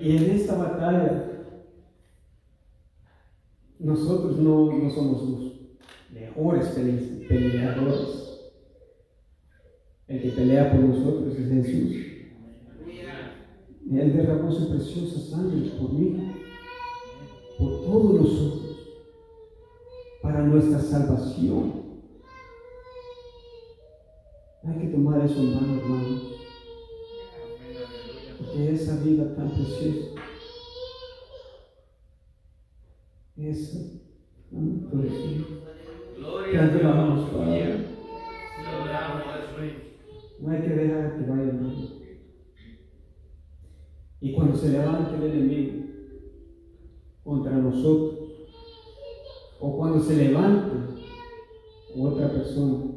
Y 0.00 0.16
en 0.16 0.30
esta 0.32 0.56
batalla, 0.56 1.28
nosotros 3.78 4.36
no, 4.38 4.72
no 4.72 4.90
somos 4.90 5.22
los 5.28 5.52
mejores 6.12 6.66
pele- 6.74 7.26
peleadores. 7.28 8.18
El 10.08 10.22
que 10.22 10.28
pelea 10.30 10.70
por 10.72 10.80
nosotros 10.80 11.34
es 11.36 11.48
Jesús. 11.48 11.96
Él 13.92 14.16
derramó 14.16 14.50
su 14.50 14.70
preciosa 14.70 15.20
sangre 15.20 15.70
por 15.78 15.92
mí, 15.92 16.32
por 17.58 17.80
todos 17.84 18.20
nosotros, 18.20 18.76
para 20.22 20.42
nuestra 20.42 20.80
salvación. 20.80 21.81
Hay 24.64 24.78
que 24.78 24.86
tomar 24.88 25.24
eso 25.24 25.40
en 25.40 25.54
mano, 25.54 25.80
hermanos. 25.80 26.22
Porque 28.38 28.72
esa 28.72 29.02
vida 29.02 29.34
tan 29.34 29.50
preciosa, 29.50 30.14
esa, 33.36 33.78
tanto 34.52 34.88
te 34.88 34.96
Gloria 36.16 36.62
a 36.62 36.68
Dios. 36.68 37.30
Padre. 37.30 37.92
No 40.40 40.50
hay 40.50 40.60
que 40.60 40.68
dejar 40.68 41.18
que 41.18 41.30
vaya 41.30 41.42
hermano. 41.42 42.02
Y 44.20 44.32
cuando 44.32 44.56
se 44.56 44.68
levante 44.70 45.16
el 45.16 45.22
enemigo 45.24 45.86
contra 47.24 47.56
nosotros, 47.56 48.20
o 49.58 49.76
cuando 49.76 50.00
se 50.00 50.16
levante 50.16 51.02
otra 51.96 52.30
persona, 52.30 52.91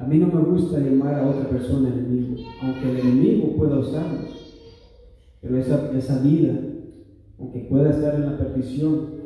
a 0.00 0.06
mí 0.06 0.18
no 0.18 0.26
me 0.28 0.40
gusta 0.40 0.78
llamar 0.78 1.14
a 1.14 1.28
otra 1.28 1.48
persona 1.48 1.88
enemigo, 1.88 2.34
aunque 2.62 2.90
el 2.90 2.96
enemigo 3.00 3.56
pueda 3.56 3.78
usarnos, 3.78 4.30
pero 5.40 5.58
esa, 5.58 5.96
esa 5.96 6.22
vida, 6.22 6.58
aunque 7.38 7.60
pueda 7.60 7.90
estar 7.90 8.14
en 8.14 8.26
la 8.26 8.38
perdición, 8.38 9.20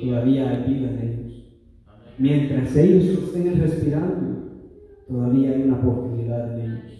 todavía 0.00 0.48
hay 0.50 0.72
vida 0.74 0.90
en 0.90 0.98
ellos. 1.08 1.32
Mientras 2.18 2.76
ellos 2.76 3.04
estén 3.24 3.60
respirando, 3.60 4.50
todavía 5.08 5.50
hay 5.50 5.62
una 5.62 5.78
oportunidad 5.80 6.54
en 6.58 6.60
ellos. 6.70 6.92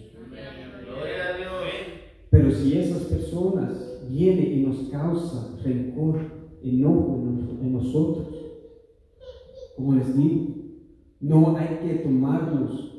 Pero 2.29 2.51
si 2.51 2.77
esas 2.77 3.03
personas 3.03 4.01
vienen 4.09 4.53
y 4.53 4.61
nos 4.63 4.77
causan 4.89 5.59
rencor, 5.63 6.19
enojo 6.63 7.19
en, 7.23 7.35
nos- 7.35 7.61
en 7.61 7.73
nosotros, 7.73 8.27
como 9.77 9.93
les 9.95 10.17
digo, 10.17 10.47
no 11.19 11.55
hay 11.57 11.79
que 11.81 11.93
tomarlos, 12.03 12.92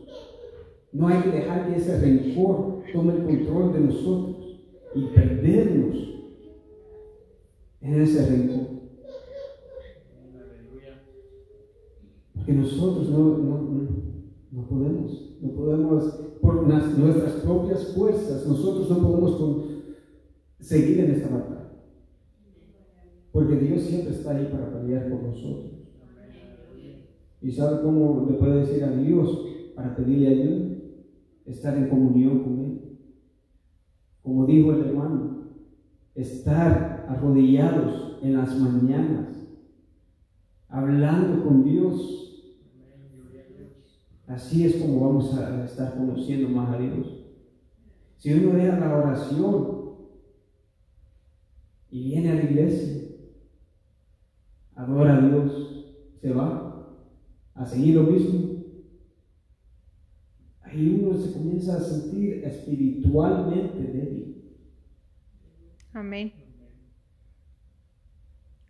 no 0.94 1.08
hay 1.08 1.22
que 1.22 1.30
dejar 1.30 1.68
que 1.68 1.76
ese 1.76 1.98
rencor 1.98 2.84
tome 2.92 3.14
el 3.14 3.24
control 3.24 3.72
de 3.72 3.80
nosotros 3.80 4.60
y 4.94 5.06
perdernos 5.06 5.96
en 7.80 8.00
ese 8.00 8.26
rencor. 8.30 8.66
Porque 12.36 12.52
nosotros 12.52 13.10
no, 13.10 13.38
no, 13.38 13.88
no, 14.52 14.68
podemos, 14.68 15.36
no 15.40 15.50
podemos, 15.50 16.04
por 16.40 16.66
nuestras 16.68 17.32
propias 17.42 17.92
fuerzas, 17.92 18.46
nosotros 18.46 18.88
no 18.88 19.02
podemos 19.02 19.64
seguir 20.60 21.00
en 21.00 21.10
esta 21.10 21.28
batalla. 21.28 21.72
Porque 23.32 23.56
Dios 23.56 23.82
siempre 23.82 24.14
está 24.14 24.36
ahí 24.36 24.48
para 24.48 24.72
pelear 24.72 25.10
por 25.10 25.24
nosotros. 25.24 25.72
¿Y 27.42 27.50
sabe 27.50 27.82
cómo 27.82 28.26
le 28.30 28.36
puede 28.36 28.60
decir 28.60 28.84
a 28.84 28.92
Dios 28.92 29.44
para 29.74 29.96
pedirle 29.96 30.28
ayuda? 30.28 30.73
Estar 31.44 31.76
en 31.76 31.88
comunión 31.88 32.42
con 32.42 32.60
Él. 32.60 32.98
Como 34.22 34.46
dijo 34.46 34.72
el 34.72 34.86
hermano, 34.86 35.48
estar 36.14 37.06
arrodillados 37.08 38.18
en 38.22 38.36
las 38.36 38.58
mañanas, 38.58 39.36
hablando 40.68 41.44
con 41.44 41.64
Dios. 41.64 42.20
Así 44.26 44.64
es 44.64 44.76
como 44.76 45.06
vamos 45.06 45.34
a 45.34 45.64
estar 45.64 45.94
conociendo 45.96 46.48
más 46.48 46.74
a 46.74 46.78
Dios. 46.78 47.24
Si 48.16 48.32
uno 48.32 48.56
deja 48.56 48.80
la 48.80 48.96
oración 48.96 49.84
y 51.90 52.04
viene 52.04 52.30
a 52.30 52.34
la 52.36 52.44
iglesia, 52.44 53.02
adora 54.74 55.18
a 55.18 55.28
Dios, 55.28 55.84
se 56.22 56.32
va 56.32 56.88
a 57.54 57.66
seguir 57.66 57.96
lo 57.96 58.04
mismo, 58.04 58.53
ahí 60.74 61.00
uno 61.02 61.18
se 61.18 61.32
comienza 61.32 61.76
a 61.76 61.80
sentir 61.80 62.44
espiritualmente 62.44 63.78
débil. 63.78 64.42
Amén. 65.92 66.32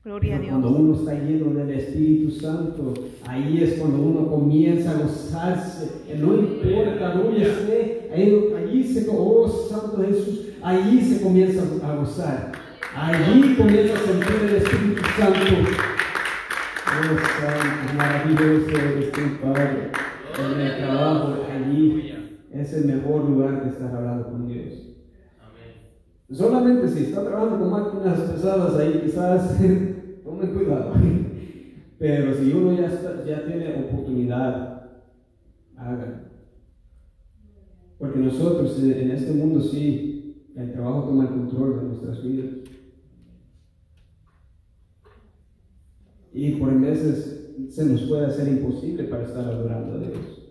Gloria 0.04 0.36
a 0.36 0.38
Pero 0.38 0.50
Cuando 0.50 0.68
Dios. 0.68 0.80
uno 0.80 0.94
está 0.96 1.14
lleno 1.14 1.54
del 1.54 1.70
Espíritu 1.70 2.30
Santo, 2.30 2.92
ahí 3.26 3.62
es 3.62 3.78
cuando 3.78 4.02
uno 4.02 4.28
comienza 4.28 4.90
a 4.90 4.98
gozarse. 5.02 6.02
Que 6.06 6.16
no 6.16 6.34
importa 6.34 7.14
dónde 7.14 7.42
esté, 7.42 8.10
ahí, 8.12 8.52
allí 8.54 8.84
se, 8.84 9.06
oh 9.10 9.48
Santo 9.48 10.02
Jesús, 10.06 10.48
allí 10.62 11.00
se 11.00 11.22
comienza 11.22 11.62
a 11.82 11.96
gozar. 11.96 12.52
Allí 12.94 13.56
comienza 13.56 13.94
a 13.94 13.98
sentir 13.98 14.50
el 14.50 14.56
Espíritu 14.56 15.02
Santo. 15.18 15.70
Oh 16.86 17.16
Santo, 17.40 17.94
maravilloso 17.96 18.68
eres 18.68 19.10
tu 19.10 19.20
Padre. 19.40 19.90
En 20.38 20.61
el 20.61 20.77
trabajo, 20.79 21.35
allí 21.51 22.12
es 22.51 22.73
el 22.73 22.85
mejor 22.87 23.25
lugar 23.29 23.62
de 23.62 23.70
estar 23.70 23.94
hablando 23.94 24.31
con 24.31 24.49
Dios. 24.49 24.97
Amén. 25.40 25.75
Solamente 26.31 26.88
si 26.88 27.05
está 27.05 27.25
trabajando 27.25 27.59
con 27.59 27.70
máquinas 27.70 28.20
pesadas 28.20 28.77
ahí, 28.77 29.03
quizás 29.05 29.59
tome 30.25 30.49
cuidado. 30.51 30.92
Pero 31.99 32.35
si 32.35 32.53
uno 32.53 32.73
ya, 32.75 32.87
está- 32.88 33.25
ya 33.25 33.47
tiene 33.47 33.85
oportunidad, 33.87 34.90
hágalo. 35.77 36.25
Porque 37.99 38.18
nosotros 38.18 38.83
eh, 38.83 39.03
en 39.05 39.11
este 39.12 39.33
mundo 39.33 39.61
sí, 39.61 40.51
el 40.57 40.73
trabajo 40.73 41.05
toma 41.05 41.25
el 41.25 41.29
control 41.31 41.77
de 41.81 41.87
nuestras 41.88 42.23
vidas. 42.23 42.47
Y 46.33 46.57
por 46.57 46.79
veces 46.81 47.34
se 47.68 47.84
nos 47.86 48.02
puede 48.02 48.26
hacer 48.26 48.48
imposible 48.48 49.04
para 49.04 49.24
estar 49.24 49.44
adorando 49.44 49.94
a 49.94 49.98
Dios. 49.98 50.44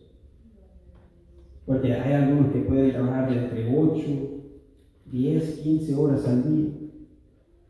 Porque 1.65 1.93
hay 1.93 2.13
algunos 2.13 2.51
que 2.51 2.59
pueden 2.59 2.91
trabajar 2.91 3.31
entre 3.31 3.77
8, 3.77 4.01
10, 5.11 5.59
15 5.59 5.95
horas 5.95 6.27
al 6.27 6.43
día. 6.43 6.69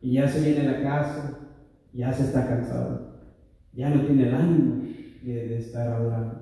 Y 0.01 0.13
ya 0.13 0.27
se 0.27 0.41
viene 0.41 0.67
a 0.67 0.71
la 0.71 0.83
casa, 0.83 1.39
ya 1.93 2.11
se 2.11 2.23
está 2.23 2.47
cansado. 2.47 3.13
Ya 3.73 3.89
no 3.89 4.05
tiene 4.05 4.27
el 4.27 4.35
ánimo 4.35 4.83
de, 5.23 5.47
de 5.47 5.57
estar 5.57 5.87
adorando. 5.87 6.41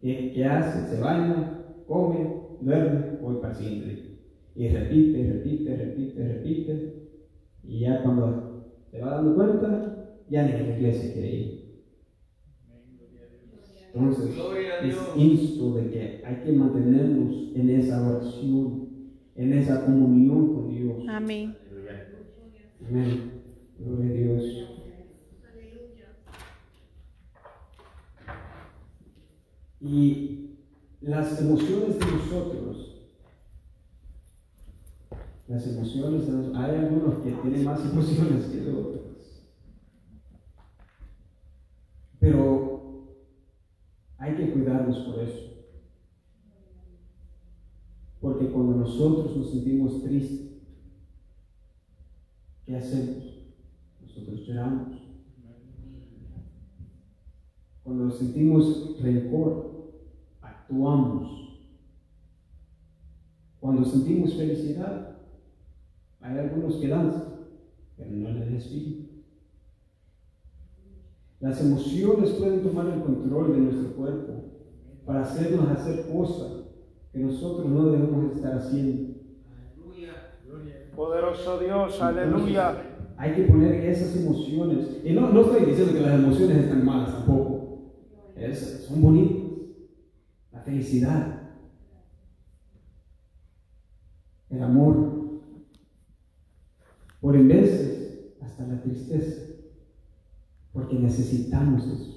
¿Qué, 0.00 0.32
qué 0.34 0.44
hace? 0.44 0.94
Se 0.94 1.00
baña, 1.00 1.64
come, 1.86 2.32
duerme, 2.60 3.18
voy 3.20 3.36
para 3.40 3.58
día. 3.58 4.08
Y 4.54 4.68
repite, 4.68 5.32
repite, 5.32 5.76
repite, 5.76 6.28
repite. 6.28 7.08
Y 7.64 7.80
ya 7.80 8.02
cuando 8.02 8.64
se 8.90 9.00
va 9.00 9.16
dando 9.16 9.34
cuenta, 9.34 10.08
ya 10.28 10.46
ni 10.46 10.52
la 10.52 10.76
iglesia 10.76 11.12
quiere 11.12 11.32
ir. 11.32 11.57
Entonces, 13.98 14.36
es 14.84 14.96
insto 15.16 15.74
de 15.74 15.90
que 15.90 16.22
hay 16.24 16.36
que 16.44 16.52
mantenernos 16.52 17.34
en 17.54 17.70
esa 17.70 18.08
oración, 18.08 18.88
en 19.34 19.52
esa 19.54 19.84
comunión 19.84 20.54
con 20.54 20.70
Dios. 20.70 21.02
Amén. 21.08 21.56
Amén. 22.86 23.32
Gloria 23.76 24.10
a 24.10 24.12
Dios. 24.12 24.44
Y 29.80 30.58
las 31.00 31.40
emociones 31.40 31.98
de 31.98 32.06
nosotros, 32.06 33.10
las 35.48 35.66
emociones, 35.66 36.26
de 36.26 36.56
hay 36.56 36.76
algunos 36.76 37.16
que 37.24 37.32
tienen 37.32 37.64
más 37.64 37.80
emociones 37.92 38.44
que 38.46 38.70
otros. 38.70 38.98
Pero 42.20 42.67
hay 44.28 44.36
que 44.36 44.52
cuidarnos 44.52 44.98
por 44.98 45.20
eso. 45.20 45.48
Porque 48.20 48.50
cuando 48.50 48.76
nosotros 48.76 49.36
nos 49.36 49.50
sentimos 49.50 50.02
tristes, 50.02 50.62
¿qué 52.66 52.76
hacemos? 52.76 53.54
Nosotros 54.02 54.46
lloramos. 54.46 54.98
Cuando 57.82 58.10
sentimos 58.10 59.00
rencor, 59.00 59.92
actuamos. 60.42 61.60
Cuando 63.60 63.84
sentimos 63.84 64.34
felicidad, 64.34 65.16
hay 66.20 66.38
algunos 66.38 66.76
que 66.76 66.88
danzan, 66.88 67.46
pero 67.96 68.10
no 68.10 68.28
en 68.28 68.42
el 68.42 68.56
espíritu. 68.56 69.07
Las 71.40 71.60
emociones 71.60 72.30
pueden 72.30 72.62
tomar 72.62 72.86
el 72.88 73.00
control 73.02 73.52
de 73.52 73.58
nuestro 73.58 73.94
cuerpo 73.94 74.32
para 75.06 75.22
hacernos 75.22 75.68
hacer 75.70 76.06
cosas 76.12 76.64
que 77.12 77.18
nosotros 77.20 77.68
no 77.70 77.86
debemos 77.90 78.34
estar 78.36 78.56
haciendo. 78.58 79.14
Poderoso 80.96 81.58
Dios, 81.60 82.00
aleluya. 82.02 82.82
Hay 83.16 83.34
que 83.34 83.42
poner 83.44 83.74
esas 83.84 84.16
emociones. 84.16 85.00
Y 85.04 85.12
no, 85.12 85.30
no 85.32 85.42
estoy 85.42 85.66
diciendo 85.66 85.92
que 85.94 86.00
las 86.00 86.14
emociones 86.20 86.56
están 86.58 86.84
malas 86.84 87.12
tampoco. 87.14 87.92
Es- 88.36 88.84
son 88.88 89.00
bonitas. 89.02 89.42
La 90.52 90.60
felicidad. 90.60 91.42
El 94.50 94.62
amor. 94.62 95.12
Por 97.20 97.36
en 97.36 97.48
veces, 97.48 98.34
hasta 98.40 98.66
la 98.66 98.80
tristeza. 98.82 99.47
Porque 100.72 100.98
necesitamos 100.98 101.86
eso. 101.86 102.14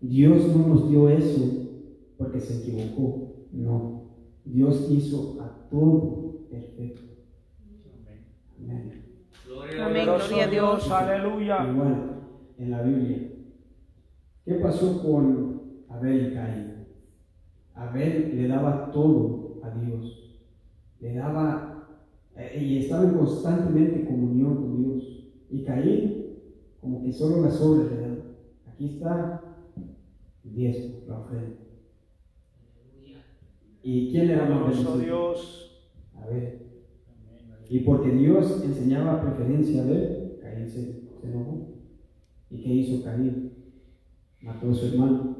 Dios 0.00 0.56
no 0.56 0.66
nos 0.68 0.88
dio 0.88 1.08
eso 1.10 1.42
porque 2.16 2.40
se 2.40 2.62
equivocó. 2.62 3.34
No. 3.52 4.10
Dios 4.44 4.88
hizo 4.90 5.40
a 5.42 5.68
todo 5.68 6.46
perfecto. 6.50 7.02
Amén. 8.58 9.04
Gloria 9.46 9.84
a 9.84 9.86
Amén. 9.86 10.04
Dios. 10.04 10.28
Gloria 10.28 10.44
a 10.44 10.48
Dios. 10.48 10.90
aleluya. 10.90 11.70
Igual 11.70 12.10
en 12.58 12.70
la 12.70 12.82
Biblia. 12.82 13.30
¿Qué 14.44 14.54
pasó 14.54 15.02
con 15.02 15.62
Abel 15.88 16.30
y 16.30 16.34
Caín? 16.34 16.86
Abel 17.74 18.36
le 18.36 18.48
daba 18.48 18.90
todo 18.92 19.60
a 19.62 19.70
Dios. 19.70 20.40
Le 21.00 21.14
daba 21.14 21.88
eh, 22.36 22.62
y 22.62 22.78
estaba 22.78 23.04
en 23.04 23.14
constantemente 23.14 24.04
comunión 24.06 24.56
con 24.56 24.76
Dios. 24.82 25.26
Y 25.50 25.64
Caín, 25.64 26.19
como 26.80 27.02
que 27.02 27.12
solo 27.12 27.42
las 27.42 27.60
obras 27.60 27.90
le 27.90 28.00
dan. 28.00 28.22
Aquí 28.66 28.86
está 28.86 29.42
el 30.44 30.54
diezmo, 30.54 31.00
la 31.06 31.18
ofrenda. 31.20 31.56
¿Y 33.82 34.10
quién 34.10 34.30
era 34.30 34.44
más 34.48 34.60
Poderoso 34.60 34.90
bendecido? 34.92 35.04
Dios. 35.32 35.90
Abel. 36.14 36.58
Y 37.68 37.80
porque 37.80 38.10
Dios 38.10 38.62
enseñaba 38.64 39.20
preferencia 39.22 39.80
a 39.80 39.84
Abel, 39.84 40.38
Caín 40.42 40.68
se, 40.68 40.80
se 41.20 41.26
enojó. 41.26 41.68
¿Y 42.50 42.62
qué 42.62 42.68
hizo 42.74 43.04
Caín? 43.04 43.52
Mató 44.42 44.70
a 44.70 44.74
su 44.74 44.86
hermano. 44.86 45.36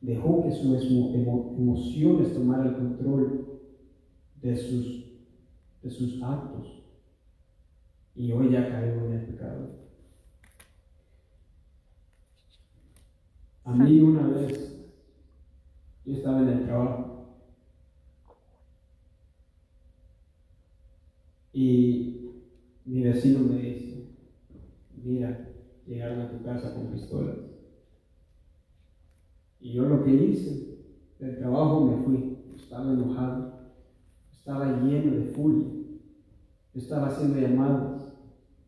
Dejó 0.00 0.42
que 0.42 0.50
sus 0.52 0.82
emo- 0.90 1.14
emo- 1.14 1.54
emociones 1.56 2.34
tomaran 2.34 2.68
el 2.68 2.74
control 2.74 3.60
de 4.42 4.56
sus, 4.56 5.04
de 5.82 5.90
sus 5.90 6.20
actos. 6.22 6.82
Y 8.16 8.32
hoy 8.32 8.50
ya 8.50 8.68
cayó 8.68 9.06
en 9.06 9.12
el 9.12 9.26
pecado. 9.26 9.81
A 13.64 13.72
mí 13.72 14.00
una 14.00 14.26
vez, 14.26 14.90
yo 16.04 16.14
estaba 16.14 16.40
en 16.42 16.48
el 16.48 16.64
trabajo 16.64 17.12
Y 21.52 22.30
mi 22.86 23.02
vecino 23.02 23.40
me 23.40 23.58
dice, 23.60 24.08
mira, 25.04 25.50
llegaron 25.86 26.20
a 26.20 26.30
tu 26.30 26.42
casa 26.42 26.74
con 26.74 26.86
pistolas. 26.86 27.36
Y 29.60 29.74
yo 29.74 29.84
lo 29.84 30.02
que 30.02 30.14
hice, 30.14 30.78
del 31.18 31.38
trabajo 31.38 31.84
me 31.84 32.04
fui, 32.04 32.38
estaba 32.56 32.92
enojado, 32.92 33.52
estaba 34.32 34.82
lleno 34.82 35.14
de 35.14 35.26
furia, 35.32 35.68
estaba 36.74 37.08
haciendo 37.08 37.38
llamadas 37.38 38.14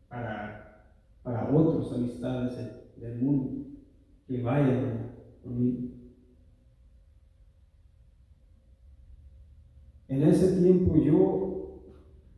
para, 0.07 0.93
para 1.23 1.49
otros 1.53 1.91
amistades 1.91 2.55
del 2.97 3.21
mundo 3.21 3.64
que 4.27 4.41
vayan 4.41 5.11
conmigo. 5.43 5.89
En 10.07 10.23
ese 10.23 10.61
tiempo 10.61 10.95
yo, 10.97 11.83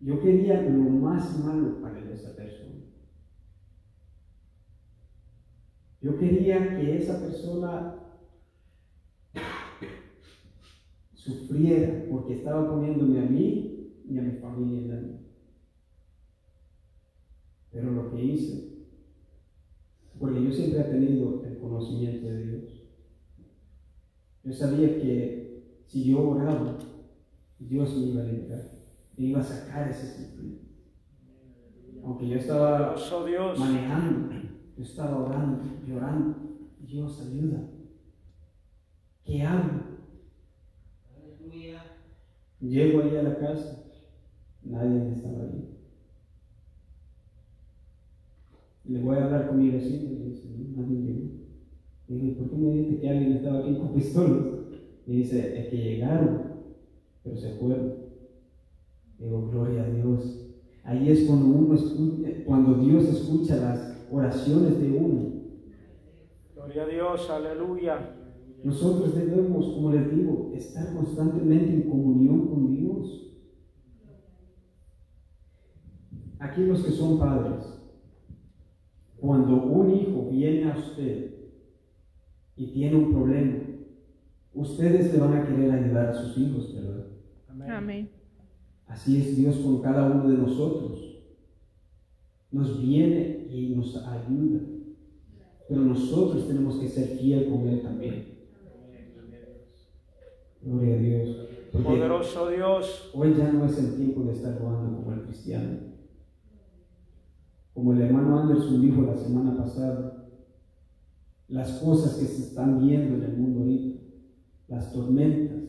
yo 0.02 0.22
quería 0.22 0.62
lo 0.62 0.90
más 0.90 1.38
malo 1.40 1.82
para 1.82 2.00
esa 2.14 2.36
persona. 2.36 2.76
Yo 6.02 6.18
quería 6.18 6.78
que 6.78 6.98
esa 6.98 7.20
persona 7.20 7.96
sufriera 11.14 12.06
porque 12.10 12.36
estaba 12.36 12.70
poniéndome 12.70 13.20
a 13.20 13.26
mí 13.26 14.04
y 14.08 14.18
a 14.18 14.22
mi 14.22 14.40
familia 14.40 14.80
en 14.80 14.88
daño. 14.88 15.20
Pero 17.72 17.92
lo 17.92 18.12
que 18.12 18.24
hice, 18.24 18.77
porque 20.20 20.44
yo 20.44 20.52
siempre 20.52 20.82
he 20.82 20.84
tenido 20.86 21.44
el 21.46 21.58
conocimiento 21.60 22.28
de 22.28 22.46
Dios, 22.46 22.64
yo 24.44 24.54
sabía 24.54 25.00
que 25.00 25.82
si 25.86 26.06
yo 26.06 26.30
oraba, 26.30 26.78
Dios 27.60 27.96
me 27.98 28.06
iba 28.08 28.22
a 28.22 28.26
liberar, 28.26 28.72
me 29.18 29.26
iba 29.28 29.40
a 29.40 29.44
sacar 29.44 29.90
ese 29.90 30.08
sufrimiento. 30.08 30.68
Aunque 32.04 32.28
yo 32.30 32.38
estaba 32.38 32.96
manejando, 33.58 34.34
yo 34.78 34.84
estaba 34.84 35.26
orando, 35.26 35.64
llorando. 35.86 36.36
Dios 36.80 37.22
ayuda. 37.22 37.70
¿Qué 39.26 39.42
hago? 39.42 39.98
Llego 42.62 43.02
ahí 43.04 43.16
a 43.18 43.24
la 43.24 43.38
casa, 43.38 43.84
nadie 44.64 45.12
estaba 45.12 45.44
ahí. 45.44 45.77
Le 48.88 49.02
voy 49.02 49.18
a 49.18 49.26
hablar 49.26 49.48
con 49.50 49.60
mi 49.60 49.70
vecino 49.70 50.12
y 50.12 50.16
le 50.16 50.26
dice, 50.26 50.50
"No, 50.58 50.82
nadie 50.82 50.98
llegó. 50.98 51.28
"¿Y 52.08 52.32
¿por 52.36 52.50
qué 52.50 52.56
me 52.56 52.72
dijiste 52.72 53.02
que 53.02 53.10
alguien 53.10 53.32
estaba 53.34 53.60
aquí 53.60 53.76
con 53.76 53.94
pistolas? 53.94 54.46
Y 55.08 55.18
dice, 55.18 55.60
es 55.60 55.68
que 55.68 55.78
llegaron, 55.78 56.42
pero 57.24 57.38
se 57.38 57.52
fueron. 57.54 57.94
Le 59.20 59.26
digo, 59.26 59.50
gloria 59.50 59.84
a 59.84 59.90
Dios. 59.90 60.50
Ahí 60.84 61.10
es 61.10 61.26
cuando 61.26 61.46
uno 61.48 61.76
escucha, 61.76 62.30
cuando 62.46 62.76
Dios 62.76 63.06
escucha 63.06 63.56
las 63.58 64.06
oraciones 64.12 64.80
de 64.80 64.90
uno. 64.90 65.32
Gloria 66.56 66.84
a 66.84 66.88
Dios, 66.88 67.30
aleluya. 67.30 68.16
Nosotros 68.64 69.16
debemos, 69.16 69.66
como 69.68 69.92
les 69.92 70.14
digo, 70.14 70.52
estar 70.54 70.94
constantemente 70.94 71.74
en 71.74 71.90
comunión 71.90 72.48
con 72.48 72.76
Dios. 72.76 73.34
Aquí 76.40 76.66
los 76.66 76.84
que 76.84 76.92
son 76.92 77.18
padres, 77.18 77.77
cuando 79.20 79.64
un 79.64 79.92
hijo 79.96 80.30
viene 80.30 80.72
a 80.72 80.78
usted 80.78 81.34
y 82.56 82.68
tiene 82.68 82.96
un 82.96 83.12
problema, 83.14 83.58
ustedes 84.54 85.14
le 85.14 85.20
van 85.20 85.34
a 85.34 85.46
querer 85.46 85.72
ayudar 85.72 86.08
a 86.10 86.14
sus 86.14 86.38
hijos, 86.38 86.74
¿verdad? 86.74 87.08
Amén. 87.48 87.72
Amén. 87.72 88.10
Así 88.88 89.18
es 89.18 89.36
Dios 89.36 89.58
con 89.58 89.82
cada 89.82 90.10
uno 90.10 90.30
de 90.30 90.38
nosotros. 90.38 91.00
Nos 92.52 92.82
viene 92.82 93.48
y 93.52 93.76
nos 93.76 93.96
ayuda. 93.98 94.62
Pero 95.68 95.82
nosotros 95.82 96.48
tenemos 96.48 96.78
que 96.78 96.88
ser 96.88 97.18
fiel 97.18 97.50
con 97.50 97.68
Él 97.68 97.82
también. 97.82 98.38
Gloria 100.62 100.96
a 100.96 100.98
Dios. 100.98 101.38
Porque 101.72 101.88
Poderoso 101.88 102.50
Dios. 102.50 103.12
hoy 103.14 103.36
ya 103.38 103.52
no 103.52 103.66
es 103.66 103.78
el 103.78 103.96
tiempo 103.96 104.24
de 104.24 104.34
estar 104.34 104.58
jugando 104.58 104.98
como 104.98 105.14
el 105.14 105.24
cristiano. 105.24 105.97
Como 107.78 107.94
el 107.94 108.02
hermano 108.02 108.40
Anderson 108.40 108.82
dijo 108.82 109.04
la 109.04 109.16
semana 109.16 109.56
pasada, 109.56 110.28
las 111.48 111.74
cosas 111.74 112.16
que 112.16 112.26
se 112.26 112.48
están 112.48 112.80
viendo 112.80 113.18
en 113.18 113.24
el 113.24 113.38
mundo 113.38 113.60
ahorita, 113.60 114.00
las 114.68 114.92
tormentas, 114.92 115.60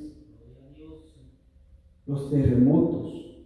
los 2.06 2.30
terremotos, 2.30 3.44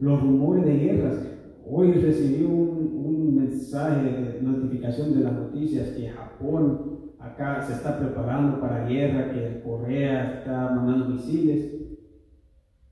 los 0.00 0.20
rumores 0.20 0.64
de 0.64 0.76
guerras. 0.76 1.24
Hoy 1.70 1.92
recibí 1.92 2.42
un, 2.42 2.96
un 2.96 3.36
mensaje 3.36 4.02
de 4.02 4.42
notificación 4.42 5.16
de 5.16 5.22
las 5.22 5.34
noticias 5.34 5.90
que 5.90 6.08
Japón 6.08 7.12
acá 7.20 7.62
se 7.62 7.74
está 7.74 7.96
preparando 7.96 8.60
para 8.60 8.88
guerra, 8.88 9.32
que 9.32 9.62
Corea 9.62 10.40
está 10.40 10.72
mandando 10.74 11.10
misiles. 11.10 11.74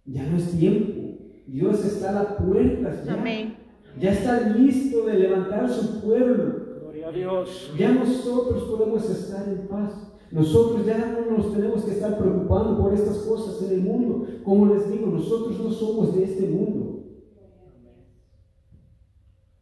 Ya 0.04 0.24
no 0.30 0.36
es 0.36 0.56
tiempo. 0.56 1.42
Dios 1.48 1.84
está 1.84 2.10
a 2.10 2.22
las 2.22 2.32
puertas. 2.34 3.08
Amén. 3.08 3.55
Ya 3.98 4.12
está 4.12 4.50
listo 4.50 5.06
de 5.06 5.18
levantar 5.18 5.68
su 5.70 6.00
pueblo. 6.02 6.80
Gloria 6.80 7.08
a 7.08 7.12
Dios. 7.12 7.72
Ya 7.78 7.92
nosotros 7.92 8.64
podemos 8.64 9.08
estar 9.08 9.48
en 9.48 9.66
paz. 9.68 10.12
Nosotros 10.30 10.84
ya 10.84 10.98
no 10.98 11.36
nos 11.36 11.52
tenemos 11.52 11.84
que 11.84 11.92
estar 11.92 12.18
preocupando 12.18 12.82
por 12.82 12.92
estas 12.92 13.18
cosas 13.18 13.62
en 13.62 13.76
el 13.76 13.82
mundo. 13.82 14.26
Como 14.44 14.74
les 14.74 14.90
digo, 14.90 15.06
nosotros 15.06 15.58
no 15.58 15.70
somos 15.70 16.16
de 16.16 16.24
este 16.24 16.48
mundo. 16.48 17.04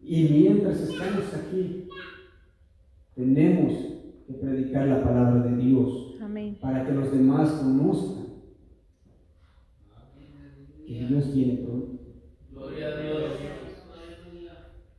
Y 0.01 0.29
mientras 0.29 0.81
estamos 0.81 1.33
aquí, 1.35 1.89
tenemos 3.15 3.73
que 4.27 4.33
predicar 4.35 4.89
la 4.89 5.03
palabra 5.03 5.43
de 5.45 5.57
Dios 5.57 6.17
Amén. 6.21 6.59
para 6.61 6.85
que 6.85 6.93
los 6.93 7.13
demás 7.13 7.51
conozcan 7.53 8.25
que 10.87 11.07
Dios 11.07 11.35
viene 11.35 11.63
pronto. 11.63 11.99
Gloria 12.51 12.89
a 12.89 13.01
Dios. 13.01 13.23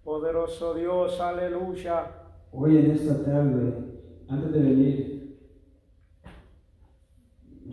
Poderoso 0.06 0.76
Dios, 0.76 1.20
aleluya. 1.20 2.12
Hoy 2.52 2.78
en 2.78 2.92
esta 2.92 3.24
tarde, 3.26 3.74
antes 4.30 4.52
de 4.52 4.60
venir, 4.60 5.40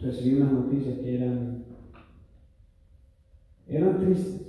recibí 0.00 0.36
unas 0.36 0.50
noticias 0.50 0.98
que 1.00 1.16
eran, 1.16 1.66
eran 3.68 4.00
tristes. 4.00 4.46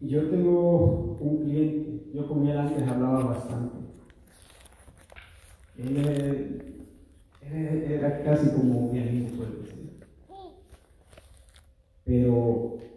Yo 0.00 0.28
tengo 0.28 1.18
un 1.20 1.44
cliente, 1.44 2.10
yo 2.12 2.26
con 2.26 2.48
él 2.48 2.58
antes 2.58 2.88
hablaba 2.88 3.26
bastante. 3.26 3.76
Él, 5.76 6.88
era 7.52 8.24
casi 8.24 8.50
como 8.50 8.92
mi 8.92 8.98
amigo, 8.98 9.36
puedo 9.36 9.52
decir. 9.62 10.00
Pero 12.04 12.87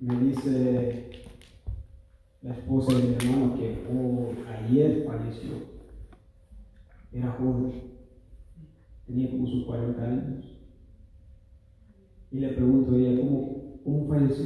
me 0.00 0.14
dice 0.20 1.10
la 2.42 2.52
esposa 2.52 2.96
de 2.96 3.08
mi 3.08 3.14
hermano 3.14 3.56
que 3.56 3.86
oh, 3.90 4.32
ayer 4.48 5.04
falleció. 5.06 5.76
Era 7.12 7.32
joven, 7.32 7.72
tenía 9.06 9.30
como 9.30 9.46
sus 9.46 9.64
40 9.64 10.02
años. 10.02 10.44
Y 12.30 12.40
le 12.40 12.48
pregunto 12.48 12.92
a 12.92 12.98
ella, 12.98 13.20
¿cómo, 13.20 13.80
cómo 13.82 14.08
falleció? 14.08 14.44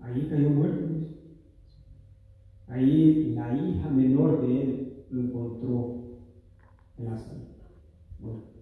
Ahí 0.00 0.26
cayó 0.28 0.50
muerto. 0.50 0.84
Ahí 2.66 3.34
la 3.34 3.56
hija 3.56 3.88
menor 3.90 4.46
de 4.46 4.62
él 4.62 5.04
lo 5.10 5.20
encontró 5.20 6.04
en 6.98 7.04
la 7.04 7.18
sala. 7.18 7.44
muerto. 8.18 8.53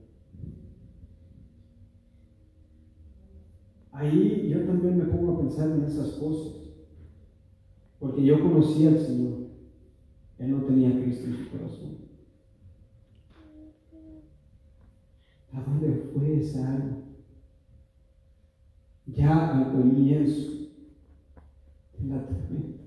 Ahí 3.92 4.48
yo 4.48 4.64
también 4.64 4.98
me 4.98 5.04
pongo 5.04 5.34
a 5.34 5.40
pensar 5.40 5.70
en 5.70 5.84
esas 5.84 6.12
cosas. 6.12 6.62
Porque 8.00 8.24
yo 8.24 8.42
conocí 8.42 8.86
al 8.86 8.98
Señor. 8.98 9.42
Él 10.38 10.50
no 10.50 10.62
tenía 10.64 10.88
a 10.88 11.00
Cristo 11.00 11.26
en 11.26 11.36
su 11.36 11.50
corazón. 11.50 11.98
¿A 15.52 15.60
dónde 15.60 16.10
fue 16.12 16.40
esa 16.40 16.66
alma? 16.66 16.96
Ya 19.06 19.58
al 19.58 19.72
comienzo 19.72 20.70
de 21.98 22.08
la 22.08 22.26
tormenta. 22.26 22.82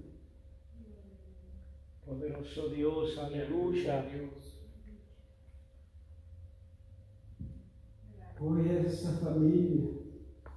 Poderoso 2.05 2.69
Dios, 2.69 3.17
aleluya. 3.19 4.05
Hoy 8.39 8.69
esa 8.69 9.13
familia 9.13 10.04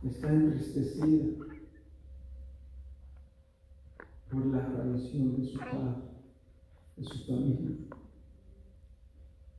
está 0.04 0.32
entristecida 0.32 1.44
por 4.30 4.46
la 4.46 4.58
aparición 4.58 5.40
de 5.40 5.46
su 5.46 5.58
padre, 5.58 6.02
de 6.96 7.04
su 7.04 7.26
familia, 7.26 7.76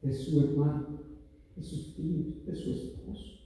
de 0.02 0.14
su 0.14 0.40
hermano, 0.42 1.00
de 1.56 1.64
sus 1.64 1.96
tíos, 1.96 2.46
de 2.46 2.56
su 2.56 2.72
esposo. 2.72 3.40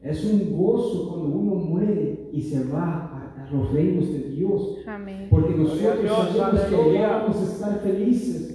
Es 0.00 0.24
un 0.24 0.56
gozo 0.56 1.08
cuando 1.08 1.26
uno 1.28 1.54
muere 1.56 2.30
y 2.32 2.40
se 2.40 2.64
va 2.68 3.06
a, 3.06 3.44
a 3.44 3.50
los 3.50 3.72
reinos 3.72 4.08
de 4.08 4.30
Dios, 4.30 4.78
Amén. 4.86 5.26
porque 5.30 5.54
nosotros 5.56 6.02
Dios, 6.02 6.36
sabemos 6.36 6.90
que 6.92 6.98
vamos 7.00 7.36
a 7.36 7.42
estar 7.42 7.80
felices. 7.80 8.52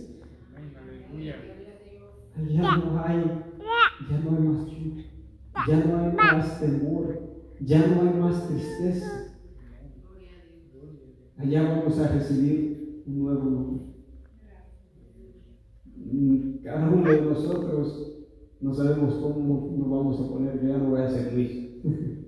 Ya 2.50 2.78
no 2.78 3.04
hay, 3.04 3.44
ya 4.10 4.20
no 4.20 4.38
hay 4.38 4.44
más 4.44 4.66
lluvia, 4.68 5.06
ya 5.68 5.86
no 5.86 5.98
hay 5.98 6.12
más 6.14 6.60
temor, 6.60 7.20
ya 7.60 7.88
no 7.88 8.02
hay 8.02 8.20
más 8.20 8.48
tristeza. 8.48 9.28
Allá 11.38 11.64
vamos 11.64 12.00
a 12.00 12.08
recibir 12.14 13.04
un 13.08 13.20
nuevo 13.24 13.44
nombre. 13.44 13.86
Mm, 15.96 16.64
Cada 16.64 16.90
uno 16.90 17.10
de 17.12 17.22
nosotros 17.22 18.12
no 18.60 18.74
sabemos 18.74 19.16
cómo 19.16 19.76
nos 19.76 19.90
vamos 19.90 20.20
a 20.20 20.30
poner, 20.30 20.62
yo 20.62 20.70
ya 20.70 20.78
no 20.78 20.90
voy 20.90 21.02
a 21.02 21.10
ser 21.10 21.34
Luis. 21.34 21.52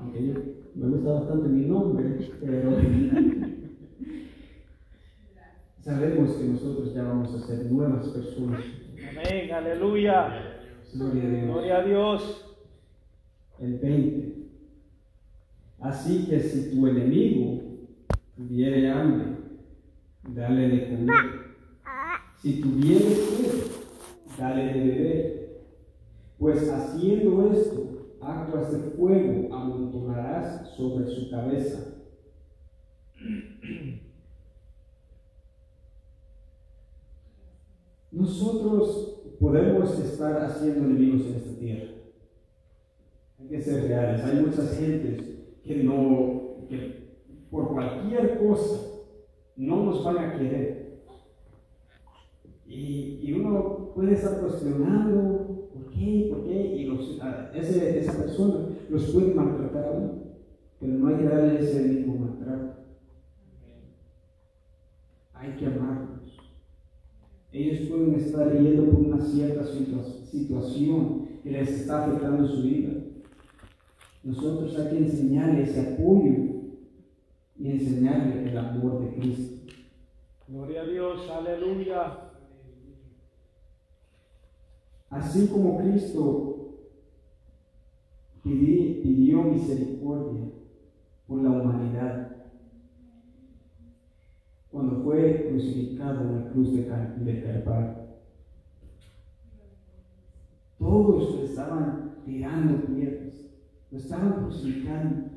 Aunque 0.00 0.26
yo, 0.26 0.34
me 0.74 0.88
gusta 0.88 1.10
bastante 1.12 1.48
mi 1.48 1.64
nombre, 1.64 2.18
pero 2.38 2.70
sabemos 5.80 6.32
que 6.32 6.44
nosotros 6.44 6.94
ya 6.94 7.02
vamos 7.02 7.34
a 7.34 7.46
ser 7.46 7.72
nuevas 7.72 8.08
personas. 8.08 8.60
Amén, 9.10 9.52
aleluya. 9.52 10.45
Gloria 10.96 11.24
a 11.24 11.28
Dios. 11.28 11.44
Gloria 11.44 11.76
a 11.76 11.84
Dios. 11.84 12.56
El 13.58 13.78
20. 13.78 14.36
Así 15.80 16.26
que 16.26 16.40
si 16.40 16.70
tu 16.70 16.86
enemigo 16.86 17.62
tuviere 18.34 18.90
hambre, 18.90 19.36
dale 20.26 20.68
de 20.68 20.88
comer. 20.88 21.46
Si 22.40 22.60
tuviere 22.60 23.04
sed, 23.04 23.64
dale 24.38 24.64
de 24.64 24.80
beber. 24.80 25.66
Pues 26.38 26.68
haciendo 26.70 27.52
esto, 27.52 28.16
aguas 28.22 28.72
de 28.72 28.90
fuego 28.90 29.54
amontonarás 29.54 30.70
sobre 30.76 31.06
su 31.06 31.30
cabeza. 31.30 31.94
Nosotros 38.10 39.15
podemos 39.40 39.98
estar 39.98 40.42
haciendo 40.42 40.84
enemigos 40.84 41.26
en 41.26 41.34
esta 41.34 41.58
tierra. 41.58 41.90
Hay 43.38 43.48
que 43.48 43.60
ser 43.60 43.88
reales. 43.88 44.24
Hay 44.24 44.40
muchas 44.40 44.78
gentes 44.78 45.22
que 45.62 45.82
no, 45.82 46.66
que 46.68 47.06
por 47.50 47.68
cualquier 47.72 48.38
cosa 48.38 48.96
no 49.56 49.84
nos 49.84 50.04
van 50.04 50.18
a 50.18 50.38
querer. 50.38 51.02
Y, 52.66 53.20
y 53.22 53.32
uno 53.32 53.92
puede 53.94 54.14
estar 54.14 54.40
cuestionando 54.40 55.70
por 55.72 55.90
qué, 55.90 56.28
por 56.30 56.44
qué, 56.44 56.52
y 56.52 56.84
los, 56.86 57.20
esa 57.54 58.18
persona 58.18 58.68
los 58.90 59.04
puede 59.10 59.34
maltratar 59.34 59.84
a 59.84 59.90
uno, 59.92 60.12
pero 60.80 60.92
no 60.92 61.08
hay 61.08 61.16
que 61.16 61.24
darle 61.24 61.60
ese 61.60 61.82
mismo 61.82 62.16
maltrato. 62.16 62.76
Hay 65.34 65.56
que 65.56 65.66
amarlos. 65.66 66.15
Ellos 67.58 67.88
pueden 67.88 68.14
estar 68.16 68.52
yendo 68.52 68.90
por 68.90 69.00
una 69.00 69.18
cierta 69.24 69.62
situa- 69.64 70.26
situación 70.26 71.26
que 71.42 71.50
les 71.52 71.68
está 71.70 72.04
afectando 72.04 72.46
su 72.46 72.62
vida. 72.62 72.90
Nosotros 74.22 74.78
hay 74.78 74.90
que 74.90 74.98
enseñarle 74.98 75.62
ese 75.62 75.94
apoyo 75.94 76.34
y 77.58 77.70
enseñarle 77.70 78.50
el 78.50 78.58
amor 78.58 79.00
de 79.00 79.14
Cristo. 79.16 79.72
Gloria 80.48 80.82
a 80.82 80.86
Dios, 80.86 81.30
aleluya. 81.30 82.18
Así 85.08 85.46
como 85.48 85.78
Cristo 85.78 86.74
pidi- 88.44 89.00
pidió 89.02 89.42
misericordia 89.44 90.50
por 91.26 91.42
la 91.42 91.50
humanidad 91.50 92.35
cuando 94.76 95.02
fue 95.04 95.46
crucificado 95.48 96.20
en 96.20 96.34
la 96.34 96.50
cruz 96.50 96.74
de, 96.74 96.86
Cal- 96.86 97.14
Calvario. 97.42 97.96
Todos 100.78 101.34
le 101.34 101.46
estaban 101.46 102.20
tirando 102.26 102.84
piedras, 102.94 103.48
lo 103.90 103.96
estaban 103.96 104.42
crucificando, 104.42 105.30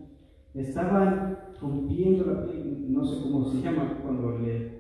estaban 0.54 1.38
rompiendo 1.62 2.26
la 2.26 2.46
piel, 2.46 2.92
no 2.92 3.06
sé 3.06 3.22
cómo 3.22 3.50
se 3.50 3.62
llama 3.62 4.02
cuando 4.04 4.40
le... 4.40 4.72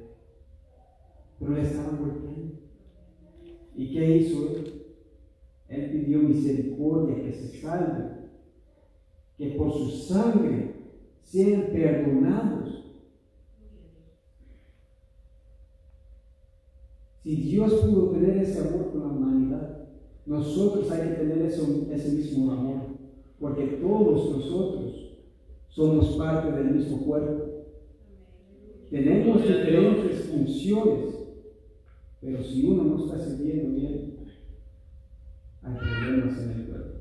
pero 1.39 1.54
le 1.54 1.62
estaban 1.62 1.98
golpeando. 2.02 2.56
¿Y 3.78 3.93
qué 3.93 4.17
hizo 4.17 4.50
él? 4.58 4.74
Él 5.69 5.89
pidió 5.89 6.19
misericordia, 6.19 7.24
que 7.24 7.32
se 7.32 7.62
salve, 7.62 8.10
que 9.38 9.52
por 9.52 9.72
su 9.72 9.89
sangre 9.89 10.74
sean 11.24 11.67
perdonados. 11.72 12.79
Si 17.30 17.36
Dios 17.36 17.72
pudo 17.76 18.10
tener 18.10 18.38
ese 18.38 18.60
amor 18.60 18.89
con 18.89 19.02
la 19.02 19.08
humanidad, 19.10 19.88
nosotros 20.26 20.89
hay 20.89 21.10
que 21.10 21.15
tener 21.18 21.44
ese 21.44 22.12
mismo 22.12 22.52
amor, 22.52 22.82
porque 23.39 23.68
todos 23.68 24.36
nosotros 24.36 25.20
somos 25.68 26.18
parte 26.18 26.52
del 26.54 26.74
mismo 26.74 27.06
cuerpo. 27.06 27.68
Tenemos 28.89 29.44
diferentes 29.44 30.24
funciones, 30.24 31.20
pero 32.20 32.44
si 32.44 32.65
uno 32.65 32.84
no 32.86 33.06
está 33.06 33.20
sirviendo 33.20 33.76
bien, 33.76 34.26
hay 35.62 35.78
problemas 35.78 36.42
en 36.42 36.50
el 36.50 36.65
cuerpo. 36.65 37.00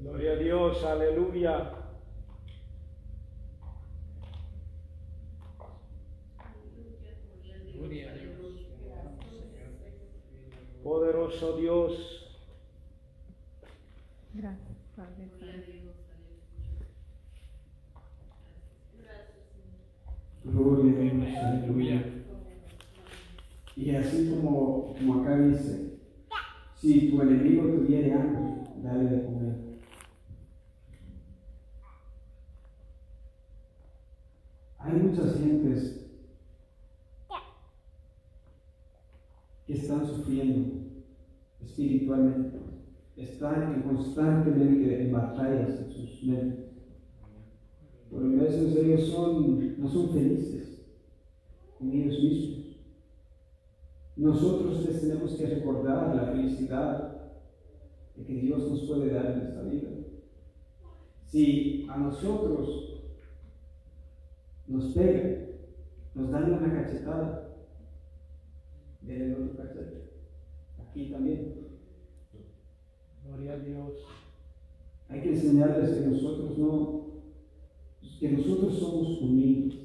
Gloria 0.00 0.32
a 0.32 0.36
Dios, 0.36 0.84
aleluya. 0.84 1.72
Gloria 7.80 8.10
a 8.10 8.14
Dios. 8.14 8.30
Poderoso 11.30 11.56
Dios. 11.58 11.92
Gracias, 14.34 14.78
Padre 14.96 15.28
Santo. 15.38 15.70
Gloria 20.42 20.92
a 20.92 21.00
Dios, 21.00 21.36
aleluya. 21.38 22.04
Y 23.76 23.94
así 23.94 24.30
como, 24.30 24.94
como 24.94 25.22
acá 25.22 25.38
dice, 25.38 26.00
si 26.74 27.10
tu 27.10 27.22
enemigo 27.22 27.62
tuviere 27.76 28.12
hambre, 28.12 28.64
dale 28.82 29.04
de 29.04 29.24
comer. 29.24 29.56
Hay 34.78 34.92
muchas 34.94 35.38
gentes 35.38 36.06
que 39.66 39.72
están 39.74 40.04
sufriendo 40.04 40.79
espiritualmente, 41.70 42.58
están 43.16 43.74
en 43.74 43.82
constantemente 43.82 45.02
en 45.02 45.12
batallas 45.12 45.80
en 45.80 45.90
sus 45.90 46.22
mentes. 46.24 46.70
Por 48.10 48.28
veces 48.28 48.76
ellos 48.76 49.08
son, 49.08 49.80
no 49.80 49.88
son 49.88 50.10
felices 50.10 50.84
con 51.78 51.92
ellos 51.92 52.22
mismos. 52.22 52.60
Nosotros 54.16 54.84
les 54.84 55.00
tenemos 55.00 55.34
que 55.34 55.46
recordar 55.46 56.14
la 56.14 56.32
felicidad 56.32 57.20
de 58.16 58.24
que 58.24 58.34
Dios 58.34 58.68
nos 58.68 58.82
puede 58.82 59.12
dar 59.12 59.26
en 59.26 59.40
esta 59.40 59.62
vida. 59.62 59.90
Si 61.26 61.86
a 61.88 61.96
nosotros 61.96 63.02
nos 64.66 64.92
pegan, 64.92 65.46
nos 66.14 66.30
dan 66.30 66.52
una 66.52 66.74
cachetada, 66.74 67.54
denle 69.02 69.34
otro 69.34 69.56
cachete. 69.56 70.09
Aquí 70.90 71.06
también. 71.06 71.54
Gloria 73.24 73.52
a 73.52 73.58
Dios. 73.58 73.92
Hay 75.08 75.22
que 75.22 75.28
enseñarles 75.30 75.90
que 75.90 76.06
nosotros 76.06 76.58
no, 76.58 77.06
que 78.18 78.32
nosotros 78.32 78.76
somos 78.76 79.22
humildes, 79.22 79.78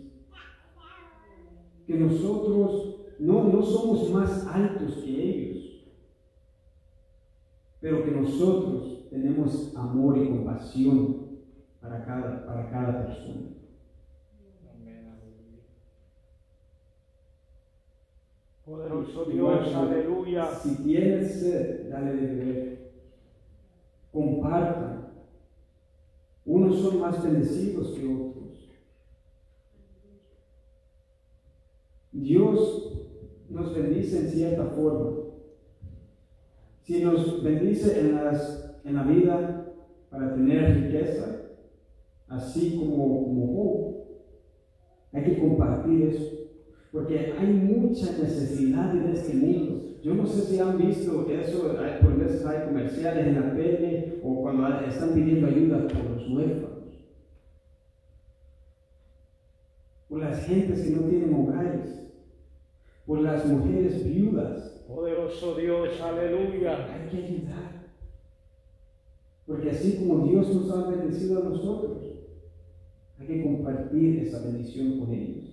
que 1.85 1.95
nosotros 1.95 2.95
no, 3.19 3.43
no 3.43 3.61
somos 3.61 4.09
más 4.09 4.47
altos 4.47 4.95
que 4.95 5.29
ellos, 5.29 5.85
pero 7.79 8.03
que 8.03 8.11
nosotros 8.11 9.07
tenemos 9.11 9.75
amor 9.75 10.17
y 10.17 10.27
compasión 10.27 11.39
para 11.81 12.03
cada, 12.03 12.47
para 12.47 12.69
cada 12.71 13.05
persona. 13.05 13.54
Dios, 19.31 19.75
aleluya. 19.75 20.51
Si 20.55 20.75
tienes 20.83 21.39
sed, 21.39 21.89
dale 21.89 22.13
de 22.13 22.27
beber. 22.27 22.91
Compartan. 24.11 25.09
Unos 26.45 26.79
son 26.79 26.99
más 26.99 27.23
bendecidos 27.23 27.91
que 27.91 28.07
otros. 28.07 28.69
Dios 32.11 32.93
nos 33.49 33.75
bendice 33.75 34.19
en 34.19 34.29
cierta 34.29 34.65
forma. 34.65 35.25
Si 36.81 37.03
nos 37.03 37.43
bendice 37.43 37.99
en, 37.99 38.15
las, 38.15 38.79
en 38.83 38.95
la 38.95 39.03
vida 39.03 39.73
para 40.09 40.35
tener 40.35 40.83
riqueza, 40.83 41.41
así 42.27 42.77
como, 42.77 43.23
como 43.23 43.47
Job, 43.47 43.95
hay 45.11 45.23
que 45.23 45.39
compartir 45.39 46.03
eso. 46.03 46.44
Porque 46.95 47.33
hay 47.37 47.47
mucha 47.47 48.09
necesidad 48.17 48.95
en 48.95 49.11
este 49.13 49.33
mundo. 49.33 49.97
Yo 50.01 50.13
no 50.13 50.25
sé 50.25 50.43
si 50.43 50.59
han 50.59 50.77
visto 50.77 51.29
eso, 51.29 51.75
por 52.01 52.17
veces 52.17 52.45
hay 52.45 52.67
comerciales 52.67 53.27
en 53.27 53.35
la 53.35 53.53
tele 53.53 54.21
o 54.23 54.41
cuando 54.41 54.79
están 54.79 55.09
pidiendo 55.09 55.47
ayuda 55.47 55.89
por 55.89 56.11
los 56.11 56.29
huérfanos, 56.31 56.95
por 60.07 60.19
las 60.21 60.45
gentes 60.45 60.83
que 60.83 60.91
no 60.91 61.01
tienen 61.09 61.33
hogares, 61.33 62.01
por 63.05 63.19
las 63.19 63.45
mujeres 63.45 64.05
viudas. 64.05 64.85
Poderoso 64.87 65.55
Dios, 65.55 65.99
aleluya. 65.99 66.93
Hay 66.93 67.09
que 67.09 67.25
ayudar. 67.25 67.89
Porque 69.45 69.69
así 69.69 69.97
como 69.97 70.25
Dios 70.27 70.47
nos 70.55 70.71
ha 70.71 70.91
bendecido 70.91 71.41
a 71.41 71.49
nosotros, 71.49 72.03
hay 73.19 73.27
que 73.27 73.43
compartir 73.43 74.19
esa 74.19 74.45
bendición 74.45 74.97
con 74.97 75.13
ellos. 75.13 75.44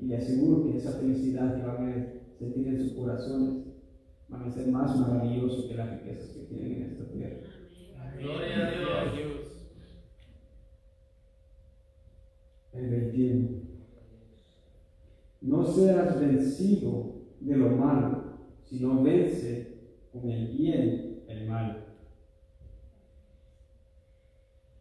Y 0.00 0.06
le 0.06 0.16
aseguro 0.16 0.64
que 0.64 0.78
esa 0.78 0.92
felicidad 0.92 1.56
que 1.56 1.66
van 1.66 1.92
a 1.92 2.36
sentir 2.38 2.68
en 2.68 2.78
sus 2.78 2.92
corazones 2.92 3.64
van 4.28 4.42
a 4.42 4.50
ser 4.50 4.68
más 4.68 4.96
maravillosos 4.98 5.66
que 5.66 5.74
las 5.74 5.90
riquezas 5.90 6.28
que 6.30 6.40
tienen 6.44 6.72
en 6.74 6.82
esta 6.82 7.10
tierra. 7.10 7.36
Gloria 8.18 8.66
a 8.66 9.12
Dios. 9.12 9.48
El 12.72 12.90
21. 12.90 13.58
No 15.40 15.64
seas 15.64 16.20
vencido 16.20 17.14
de 17.40 17.56
lo 17.56 17.70
malo, 17.70 18.38
sino 18.64 19.02
vence 19.02 19.78
con 20.12 20.30
el 20.30 20.48
bien 20.48 21.22
el 21.28 21.48
mal. 21.48 21.84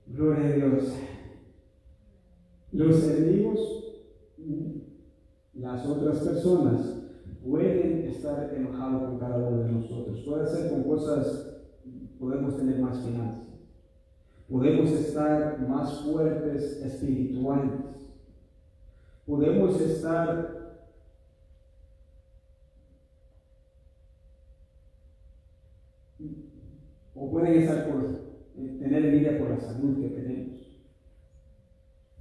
Gloria 0.08 0.46
a 0.46 0.52
Dios. 0.54 0.94
Los 2.72 3.04
enemigos, 3.04 3.84
las 5.60 5.86
otras 5.86 6.20
personas, 6.20 6.98
pueden 7.44 8.08
estar 8.08 8.54
enojados 8.54 9.04
con 9.04 9.20
cada 9.20 9.38
uno 9.38 9.64
de 9.64 9.72
nosotros. 9.72 10.22
Puede 10.26 10.48
ser 10.48 10.70
con 10.70 10.84
cosas, 10.84 11.62
podemos 12.20 12.58
tener 12.58 12.80
más 12.80 13.00
finanzas. 13.00 13.48
Podemos 14.50 14.92
estar 14.92 15.60
más 15.68 16.02
fuertes 16.02 16.82
espirituales. 16.82 17.72
Podemos 19.26 19.80
estar 19.82 20.58
o 27.14 27.32
pueden 27.32 27.62
estar 27.62 27.92
por 27.92 28.06
eh, 28.58 28.78
tener 28.80 29.06
envidia 29.06 29.40
por 29.40 29.50
la 29.50 29.60
salud 29.60 30.00
que 30.00 30.10
tenemos. 30.10 30.58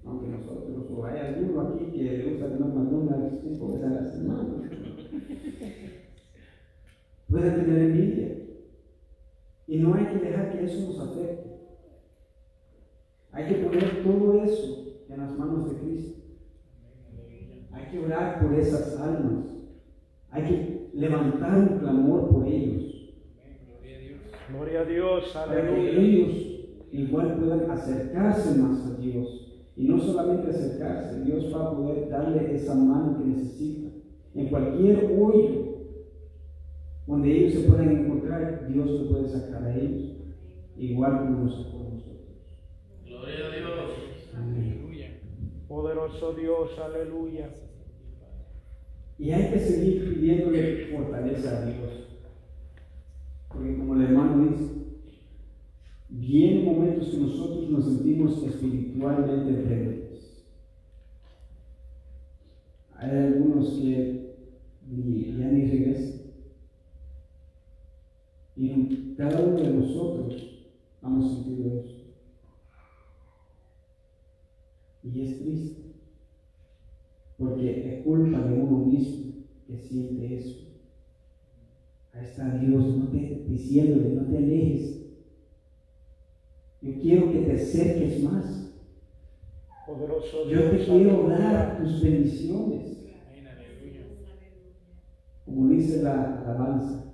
Aunque 0.05 0.29
nosotros, 0.29 0.87
o 0.91 1.05
hay 1.05 1.19
alguno 1.19 1.61
aquí 1.61 1.93
que 1.93 2.03
le 2.03 2.31
gusta 2.31 2.47
comer 3.07 3.36
Pueden 7.29 7.55
tener 7.55 7.79
envidia. 7.83 8.29
Y 9.67 9.79
no 9.79 9.95
hay 9.95 10.07
que 10.07 10.19
dejar 10.25 10.53
que 10.53 10.65
eso 10.65 10.87
nos 10.87 10.99
afecte. 11.01 11.51
Hay 13.33 13.49
que 13.49 13.55
poner 13.57 14.03
todo 14.05 14.43
eso 14.43 14.87
en 15.09 15.21
las 15.21 15.33
manos 15.37 15.71
de 15.71 15.77
Cristo. 15.77 16.21
Hay 17.73 17.85
que 17.91 17.99
orar 17.99 18.41
por 18.41 18.55
esas 18.59 18.99
almas. 18.99 19.47
Hay 20.31 20.43
que 20.45 20.91
levantar 20.95 21.59
un 21.59 21.79
clamor 21.79 22.31
por 22.31 22.47
ellos. 22.47 22.85
Gloria 24.49 24.81
a 24.81 24.85
Dios, 24.85 25.31
Para 25.35 25.53
que 25.61 25.69
aleluya. 25.69 25.99
ellos 25.99 26.47
igual 26.93 27.37
puedan 27.37 27.71
acercarse 27.71 28.57
más 28.59 28.87
a 28.87 28.95
Dios. 28.97 29.46
Y 29.77 29.85
no 29.87 29.99
solamente 29.99 30.51
acercarse, 30.51 31.23
Dios 31.25 31.55
va 31.55 31.67
a 31.67 31.77
poder 31.77 32.09
darle 32.09 32.55
esa 32.55 32.75
mano 32.75 33.19
que 33.19 33.25
necesita. 33.25 33.91
En 34.35 34.49
cualquier 34.49 35.05
hoyo 35.19 35.67
donde 37.07 37.31
ellos 37.31 37.55
se 37.55 37.69
puedan 37.69 37.91
encontrar, 37.91 38.67
Dios 38.69 38.91
lo 38.91 39.09
puede 39.09 39.29
sacar 39.29 39.65
a 39.65 39.77
ellos. 39.77 40.17
Igual 40.77 41.19
como 41.19 41.45
nos 41.45 41.57
sacó 41.57 41.79
a 41.79 41.95
nosotros. 41.95 42.17
Gloria 43.05 43.35
a 43.35 43.57
Dios. 43.57 44.31
Amén. 44.35 44.87
Poderoso 45.69 46.33
Dios, 46.35 46.71
aleluya. 46.79 47.51
Y 49.19 49.31
hay 49.31 49.53
que 49.53 49.59
seguir 49.59 50.09
pidiéndole 50.09 50.87
fortaleza 50.87 51.59
a 51.59 51.67
Dios. 51.67 52.21
Porque 53.49 53.77
como 53.77 53.95
el 53.95 54.03
hermano 54.03 54.49
dice, 54.49 54.86
vienen 56.09 56.65
momentos 56.65 57.09
que 57.09 57.19
nosotros 57.19 57.69
nos 57.71 57.85
sentimos 57.85 58.43
espiritualmente 58.43 59.53
débiles. 59.53 60.47
Hay 62.97 63.11
algunos 63.11 63.71
que 63.71 64.37
ya 64.89 65.49
ni 65.49 65.65
regresan. 65.67 66.21
Y 68.57 69.15
cada 69.17 69.45
uno 69.45 69.61
de 69.61 69.71
nosotros 69.71 70.69
hemos 71.03 71.35
sentido 71.35 71.81
eso. 71.81 72.07
Y 75.03 75.21
es 75.21 75.39
triste. 75.39 75.83
Porque 77.39 77.99
es 77.99 78.05
culpa 78.05 78.41
de 78.41 78.59
uno 78.59 78.87
mismo 78.87 79.35
que 79.67 79.77
siente 79.77 80.39
eso. 80.39 80.67
Ahí 82.15 82.25
está 82.25 82.57
Dios 82.59 82.97
no 82.97 83.09
te, 83.09 83.45
diciéndole, 83.47 84.15
no 84.15 84.23
te 84.23 84.39
alejes. 84.39 85.06
Yo 86.87 87.01
quiero 87.01 87.33
que 87.33 87.39
te 87.41 87.53
acerques 87.53 88.23
más. 88.23 88.73
Poderoso 89.87 90.49
Yo 90.49 90.71
te 90.71 90.85
quiero 90.85 91.29
dar 91.29 91.79
tus 91.79 92.01
bendiciones. 92.01 92.97
Como 95.45 95.69
dice 95.69 96.03
la 96.03 96.43
alabanza. 96.43 97.13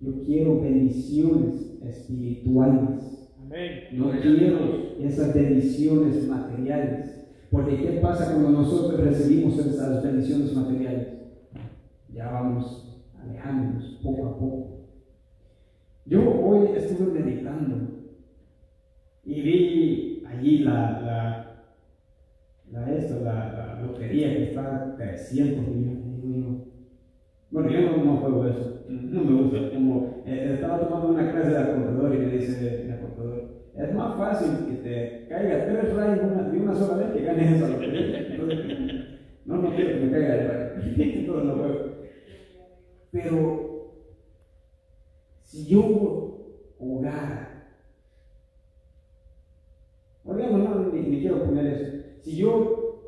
Yo 0.00 0.22
quiero 0.24 0.62
bendiciones 0.62 1.78
espirituales. 1.82 3.28
Amén. 3.38 3.88
No 3.92 4.10
quiero 4.10 4.96
esas 4.98 5.34
bendiciones 5.34 6.26
materiales. 6.26 7.26
Porque 7.50 7.82
¿qué 7.82 8.00
pasa 8.00 8.32
cuando 8.32 8.50
nosotros 8.50 8.98
recibimos 9.00 9.58
esas 9.58 10.02
bendiciones 10.02 10.54
materiales? 10.54 11.08
Ya 12.14 12.30
vamos 12.30 13.04
alejándonos 13.20 14.00
poco 14.02 14.26
a 14.26 14.38
poco. 14.38 14.78
Yo 16.06 16.20
hoy 16.42 16.68
estuve 16.76 17.20
meditando 17.20 18.01
y 19.24 19.40
vi 19.42 20.24
allí 20.26 20.58
la, 20.60 21.00
la, 21.00 21.64
la, 22.70 22.92
esto, 22.96 23.20
la, 23.22 23.52
la 23.52 23.82
lotería 23.82 24.36
que 24.36 24.44
está 24.44 24.76
a 24.76 24.96
300 24.96 25.68
millones. 25.68 26.02
Bueno, 27.52 27.70
yo 27.70 27.80
no, 27.82 28.04
no 28.04 28.16
juego 28.16 28.46
eso, 28.46 28.84
no 28.88 29.24
me 29.24 29.42
gusta. 29.42 29.70
Como 29.74 30.22
eh, 30.24 30.52
estaba 30.54 30.80
tomando 30.80 31.08
una 31.08 31.30
clase 31.30 31.50
de 31.50 31.72
contador 31.74 32.14
y 32.14 32.18
me 32.18 32.32
dice 32.32 32.84
el 32.88 33.00
contador, 33.00 33.62
es 33.76 33.94
más 33.94 34.16
fácil 34.16 34.66
que 34.66 34.74
te 34.82 35.26
caiga 35.28 35.66
tres 35.66 35.94
rayos 35.94 36.52
de 36.52 36.58
una 36.58 36.74
sola 36.74 36.96
vez 36.96 37.12
que 37.12 37.24
ganes 37.24 37.52
esa 37.52 37.68
lotería. 37.68 39.18
No, 39.44 39.56
no 39.56 39.74
quiero 39.74 39.90
que 39.90 40.00
me 40.06 40.10
caiga 40.12 40.34
el 40.34 40.48
rayo, 40.48 40.82
entonces 40.96 41.44
no 41.44 41.54
juego. 41.56 41.92
Pero 43.10 43.92
si 45.42 45.66
yo 45.66 46.72
jugara, 46.78 47.68
o 50.24 50.34
digamos, 50.34 50.60
no, 50.60 50.92
ni, 50.92 51.02
ni 51.02 51.20
quiero 51.20 51.44
poner 51.44 51.66
eso, 51.66 52.02
si 52.22 52.36
yo 52.36 53.00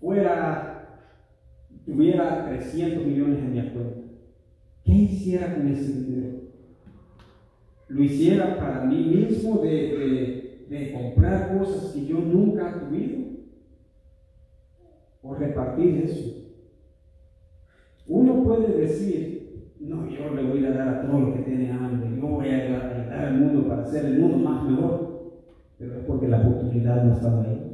fuera, 0.00 1.14
tuviera 1.84 2.46
300 2.46 3.04
millones 3.06 3.38
en 3.40 3.52
mi 3.52 3.70
cuenta, 3.70 4.00
¿qué 4.84 4.92
hiciera 4.92 5.54
con 5.56 5.68
ese 5.68 5.92
dinero? 5.92 6.38
Lo 7.88 8.02
hiciera 8.02 8.58
para 8.58 8.84
mí 8.84 8.96
mismo 9.04 9.58
de, 9.58 10.66
de- 10.68 10.92
comprar 10.92 11.58
cosas 11.58 11.92
que 11.92 12.04
yo 12.06 12.18
nunca 12.20 12.68
he 12.70 12.80
tenido, 12.80 13.18
o 15.22 15.34
repartir 15.34 16.02
eso. 16.04 16.34
Uno 18.06 18.44
puede 18.44 18.78
decir, 18.78 19.72
no, 19.80 20.08
yo 20.08 20.34
le 20.34 20.42
voy 20.44 20.64
a 20.66 20.70
dar 20.72 20.88
a 20.88 21.06
todo 21.06 21.20
lo 21.20 21.34
que 21.34 21.40
tiene 21.40 21.70
hambre, 21.72 22.16
yo 22.20 22.26
voy 22.26 22.48
a 22.48 22.56
ayudar 22.64 23.12
al 23.12 23.40
mundo 23.40 23.68
para 23.68 23.82
hacer 23.82 24.04
el 24.06 24.18
mundo 24.20 24.38
más 24.38 24.64
mejor, 24.64 25.32
pero 25.78 25.98
es 25.98 26.04
porque 26.04 26.28
la 26.28 26.40
oportunidad 26.40 27.04
no 27.04 27.14
estaba 27.14 27.42
ahí. 27.44 27.64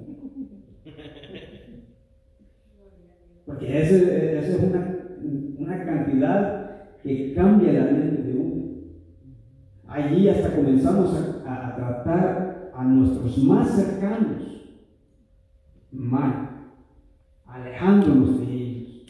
Porque 3.46 3.63
esa 3.82 4.52
es 4.52 4.62
una, 4.62 4.98
una 5.58 5.84
cantidad 5.84 6.64
que 7.02 7.34
cambia 7.34 7.72
la 7.72 7.92
mente 7.92 8.22
de 8.22 8.34
uno. 8.34 8.64
Allí 9.86 10.28
hasta 10.28 10.54
comenzamos 10.54 11.14
a, 11.46 11.76
tratar 11.76 12.70
a 12.74 12.84
nuestros 12.84 13.36
más 13.38 13.68
cercanos 13.70 14.44
mal, 15.90 16.50
alejándonos 17.46 18.40
de 18.40 18.52
ellos. 18.52 19.06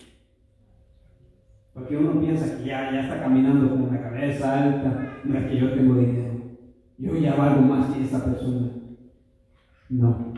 Porque 1.73 1.97
uno 1.97 2.21
piensa 2.21 2.59
que 2.59 2.65
ya, 2.65 2.93
ya 2.93 3.01
está 3.01 3.21
caminando 3.21 3.71
con 3.71 3.83
una 3.83 4.01
cabeza 4.01 4.65
alta, 4.65 5.19
no 5.25 5.49
que 5.49 5.59
yo 5.59 5.73
tengo 5.75 5.95
dinero, 5.97 6.35
yo 6.99 7.17
ya 7.17 7.35
valgo 7.35 7.63
más 7.63 7.91
que 7.91 8.05
esa 8.05 8.25
persona. 8.25 8.69
No. 9.89 10.35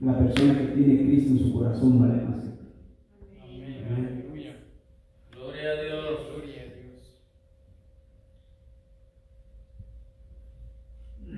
La 0.00 0.16
persona 0.16 0.58
que 0.58 0.66
tiene 0.68 1.02
Cristo 1.04 1.30
en 1.32 1.38
su 1.38 1.52
corazón 1.52 2.00
vale 2.00 2.22
más. 2.22 2.44
Amén. 3.42 4.24
Gloria 5.32 5.70
a 5.70 5.82
Dios. 5.82 6.08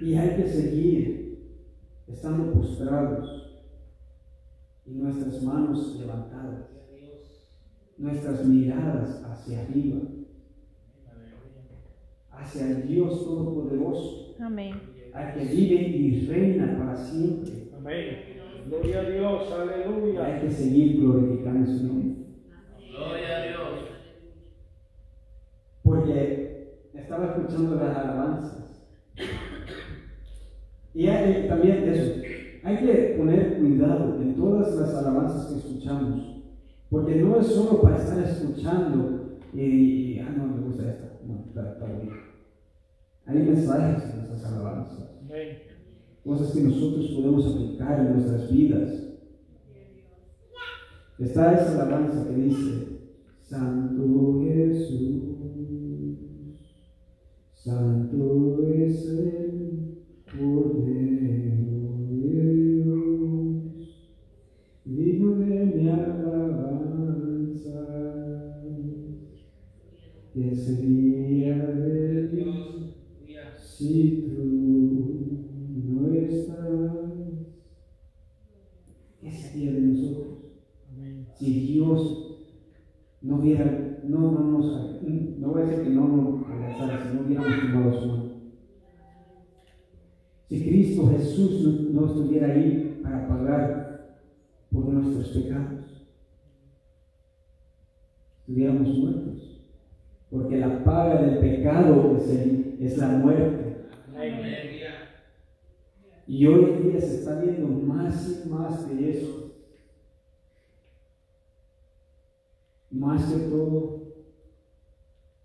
Y 0.02 0.14
hay 0.14 0.36
que 0.36 0.48
seguir 0.48 1.38
estando 2.08 2.52
postrados 2.54 3.64
y 4.86 4.92
nuestras 4.92 5.42
manos 5.42 5.96
levantadas, 6.00 6.70
nuestras 7.98 8.46
miradas 8.46 9.22
hacia 9.22 9.60
arriba, 9.60 10.00
hacia 12.30 12.66
el 12.66 12.88
Dios 12.88 13.24
Todopoderoso, 13.24 14.36
Amén. 14.40 14.74
al 15.12 15.34
que 15.34 15.44
vive 15.44 15.82
y 15.88 16.26
reina 16.26 16.78
para 16.78 16.96
siempre. 16.96 17.68
Amén. 17.76 18.39
Gloria 18.70 19.00
a 19.00 19.02
Dios, 19.02 19.52
Hay 19.52 19.68
aleluya. 19.68 20.40
que 20.40 20.48
seguir 20.50 21.00
glorificando 21.00 21.66
su 21.66 21.86
nombre. 21.88 22.14
Gloria 22.88 23.36
a 23.36 23.46
Dios. 23.48 23.88
Porque 25.82 26.88
estaba 26.94 27.26
escuchando 27.26 27.74
las 27.74 27.96
alabanzas. 27.96 28.86
Y 30.94 31.06
hay, 31.08 31.48
también 31.48 31.88
eso, 31.88 32.22
hay 32.62 32.76
que 32.76 33.14
poner 33.18 33.58
cuidado 33.58 34.22
en 34.22 34.36
todas 34.36 34.72
las 34.76 34.94
alabanzas 34.94 35.46
que 35.52 35.58
escuchamos. 35.58 36.36
Porque 36.90 37.16
no 37.16 37.40
es 37.40 37.46
solo 37.48 37.82
para 37.82 37.96
estar 37.96 38.18
escuchando 38.22 39.38
y, 39.52 39.60
y, 39.62 40.18
ah, 40.20 40.32
no, 40.36 40.46
me 40.46 40.62
gusta 40.62 40.90
esta, 40.90 41.06
no, 41.26 41.44
está, 41.48 41.72
está 41.72 41.86
bien. 41.86 42.10
Hay 43.26 43.38
mensajes 43.38 44.10
en 44.10 44.16
nuestras 44.28 44.44
alabanzas, 44.52 45.10
Amén. 45.28 45.58
Cosas 46.24 46.52
que 46.52 46.62
nosotros 46.62 47.06
podemos 47.08 47.46
aplicar 47.46 48.00
en 48.00 48.12
nuestras 48.14 48.52
vidas. 48.52 49.06
Está 51.18 51.52
esa 51.54 51.82
alabanza 51.86 52.28
que 52.28 52.34
dice, 52.42 53.00
Santo 53.42 54.40
Jesús, 54.42 55.20
Santo 57.52 58.62
es 58.72 59.06
el 59.06 59.98
Cordero 60.24 62.06
de 62.08 62.84
Dios, 64.84 65.06
mi 65.76 65.88
alabanza, 65.90 67.00
que 70.32 70.54
sería 70.54 71.66
de 71.66 72.28
Dios 72.28 72.70
si 73.58 74.09
no 83.40 83.46
hubiera, 83.46 83.98
no, 84.04 84.18
no 84.32 84.40
nos, 84.58 85.02
no 85.38 85.48
voy 85.48 85.62
a 85.62 85.64
decir 85.64 85.84
que 85.84 85.90
no 85.90 86.08
nos 86.08 86.46
alcanzara, 86.50 87.02
si 87.10 87.16
no 87.16 87.22
hubiéramos 87.22 87.60
tomado 87.62 88.00
su 88.00 88.06
mano. 88.08 88.30
Si 90.48 90.62
Cristo 90.68 91.08
Jesús 91.08 91.62
no, 91.92 92.00
no 92.02 92.06
estuviera 92.06 92.48
ahí 92.48 93.00
para 93.02 93.26
pagar 93.28 94.18
por 94.70 94.84
nuestros 94.86 95.28
pecados, 95.42 96.06
estuviéramos 98.40 98.88
muertos. 98.98 99.60
Porque 100.30 100.56
la 100.58 100.84
paga 100.84 101.22
del 101.22 101.38
pecado 101.38 102.16
es, 102.16 102.28
el- 102.30 102.76
es 102.80 102.98
la 102.98 103.08
muerte. 103.08 103.76
Y 106.26 106.46
hoy 106.46 106.64
en 106.64 106.82
día 106.90 107.00
se 107.00 107.16
está 107.16 107.40
viendo 107.40 107.66
más 107.68 108.44
y 108.44 108.48
más 108.48 108.88
de 108.88 109.10
eso. 109.10 109.49
Más 112.90 113.32
que 113.32 113.38
todo 113.48 114.00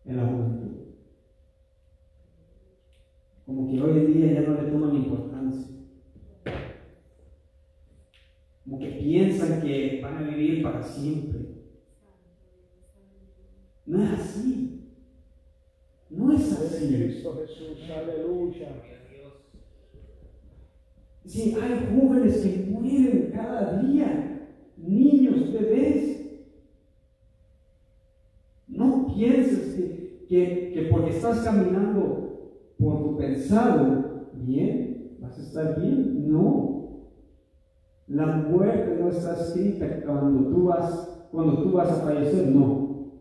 en 0.05 0.17
la 0.17 0.25
juventud. 0.25 0.75
Como 3.45 3.69
que 3.69 3.81
hoy 3.81 3.99
en 3.99 4.13
día 4.13 4.33
ya 4.33 4.41
no 4.41 4.61
le 4.61 4.71
toman 4.71 4.95
importancia. 4.95 5.67
Como 8.63 8.79
que 8.79 8.87
piensan 8.87 9.61
que 9.61 9.99
van 10.01 10.17
a 10.17 10.27
vivir 10.27 10.63
para 10.63 10.81
siempre. 10.81 11.39
No 13.85 14.03
es 14.03 14.11
así. 14.11 14.89
No 16.09 16.31
es 16.33 16.51
así. 16.51 16.87
Cristo 16.87 17.39
Jesús, 17.39 17.89
aleluya. 17.89 18.81
Sí, 21.25 21.55
hay 21.59 21.89
jóvenes 21.93 22.37
que 22.37 22.71
mueren 22.71 23.31
cada 23.33 23.81
día, 23.81 24.47
niños, 24.77 25.51
bebés. 25.53 26.24
Pienses 29.15 29.75
que, 29.75 30.25
que- 30.27 30.71
que 30.73 30.81
porque 30.91 31.11
estás 31.11 31.39
caminando 31.39 32.51
por 32.77 33.03
tu 33.03 33.17
pensado 33.17 34.27
bien, 34.33 35.17
vas 35.19 35.37
a 35.39 35.41
estar 35.41 35.79
bien. 35.81 36.31
No. 36.31 37.05
La 38.07 38.25
muerte 38.27 38.97
no 38.99 39.09
está 39.09 39.33
escrita 39.33 40.01
cuando 40.05 40.49
tú 40.49 40.65
vas, 40.65 41.27
cuando 41.31 41.63
tú 41.63 41.71
vas 41.71 41.89
a 41.91 42.05
fallecer, 42.05 42.47
no. 42.49 43.11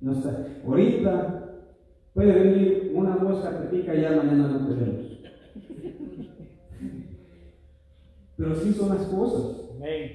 No 0.00 0.12
está. 0.12 0.46
Ahorita 0.66 1.62
puede 2.14 2.32
venir 2.32 2.92
una 2.94 3.16
mosca 3.16 3.60
que 3.62 3.76
pica 3.76 3.94
y 3.94 4.00
ya 4.02 4.16
mañana 4.16 4.48
no 4.48 4.68
tenemos. 4.68 5.06
Pero 8.36 8.54
sí 8.56 8.72
son 8.72 8.88
las 8.90 9.06
cosas. 9.06 9.70
Amén. 9.76 10.12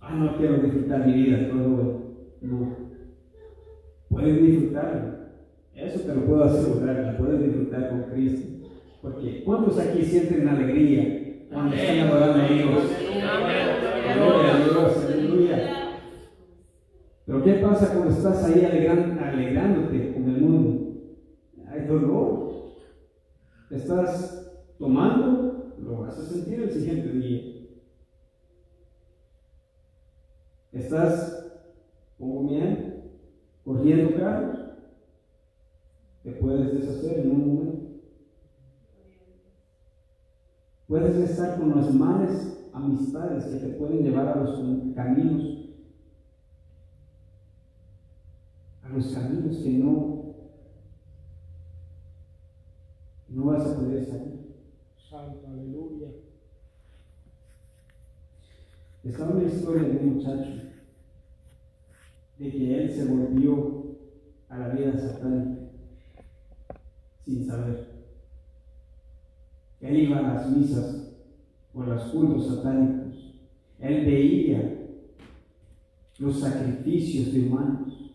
Ah, 0.00 0.14
no 0.16 0.36
quiero 0.36 0.58
disfrutar 0.58 1.06
mi 1.06 1.12
vida, 1.14 1.48
todo 1.48 2.03
no. 2.44 2.76
Puedes 4.08 4.42
disfrutarla. 4.42 5.32
Eso 5.74 6.00
te 6.00 6.14
lo 6.14 6.24
puedo 6.24 6.44
asegurar, 6.44 6.96
la 6.96 7.16
puedes 7.18 7.42
disfrutar 7.42 7.88
con 7.90 8.02
Cristo. 8.04 8.68
Porque 9.02 9.42
¿cuántos 9.44 9.78
aquí 9.78 10.02
sienten 10.02 10.48
alegría 10.48 11.46
cuando 11.52 11.74
están 11.74 11.98
adorando 12.00 12.42
a 12.42 12.48
Dios? 12.48 12.82
Gloria 14.14 14.54
a 14.54 14.64
Dios, 14.64 15.04
aleluya. 15.04 15.56
Pero 17.26 17.42
¿qué 17.42 17.52
pasa 17.54 17.92
cuando 17.92 18.14
estás 18.14 18.44
ahí 18.44 18.64
alegrándote 18.64 20.12
con 20.12 20.28
el 20.28 20.40
mundo? 20.40 20.70
Hay 21.68 21.86
dolor. 21.86 22.44
Estás 23.70 24.52
tomando, 24.78 25.74
lo 25.78 25.98
vas 26.00 26.18
a 26.18 26.22
sentir 26.22 26.60
el 26.60 26.70
siguiente 26.70 27.08
día. 27.08 27.40
Estás 30.72 31.43
como 32.18 32.42
miel, 32.44 33.02
corriendo 33.64 34.16
carros, 34.16 34.58
te 36.22 36.32
puedes 36.32 36.72
deshacer 36.74 37.20
en 37.20 37.30
un 37.30 37.46
momento. 37.46 37.84
Puedes 40.86 41.30
estar 41.30 41.58
con 41.58 41.74
las 41.74 41.92
malas 41.94 42.68
amistades 42.72 43.44
que 43.46 43.56
te 43.56 43.74
pueden 43.74 44.02
llevar 44.02 44.28
a 44.28 44.36
los 44.36 44.94
caminos, 44.94 45.70
a 48.82 48.88
los 48.90 49.14
caminos 49.14 49.56
que 49.58 49.70
no, 49.70 50.34
no 53.28 53.44
vas 53.44 53.66
a 53.66 53.76
poder 53.76 54.04
salir. 54.04 54.54
Santo, 54.96 55.46
aleluya. 55.46 56.08
Estaba 59.02 59.32
una 59.32 59.44
historia 59.44 59.88
de 59.88 59.98
un 59.98 60.14
muchacho, 60.14 60.63
de 62.44 62.50
que 62.50 62.78
él 62.78 62.90
se 62.90 63.06
volvió 63.06 63.96
a 64.50 64.58
la 64.58 64.68
vida 64.68 64.98
satánica 64.98 65.62
sin 67.24 67.46
saber. 67.46 68.04
Él 69.80 69.96
iba 69.96 70.18
a 70.18 70.34
las 70.34 70.50
misas 70.50 71.10
o 71.72 71.82
a 71.82 71.86
los 71.86 72.02
cultos 72.04 72.46
satánicos. 72.46 73.40
Él 73.78 74.04
veía 74.04 74.78
los 76.18 76.40
sacrificios 76.40 77.32
de 77.32 77.48
humanos. 77.48 78.14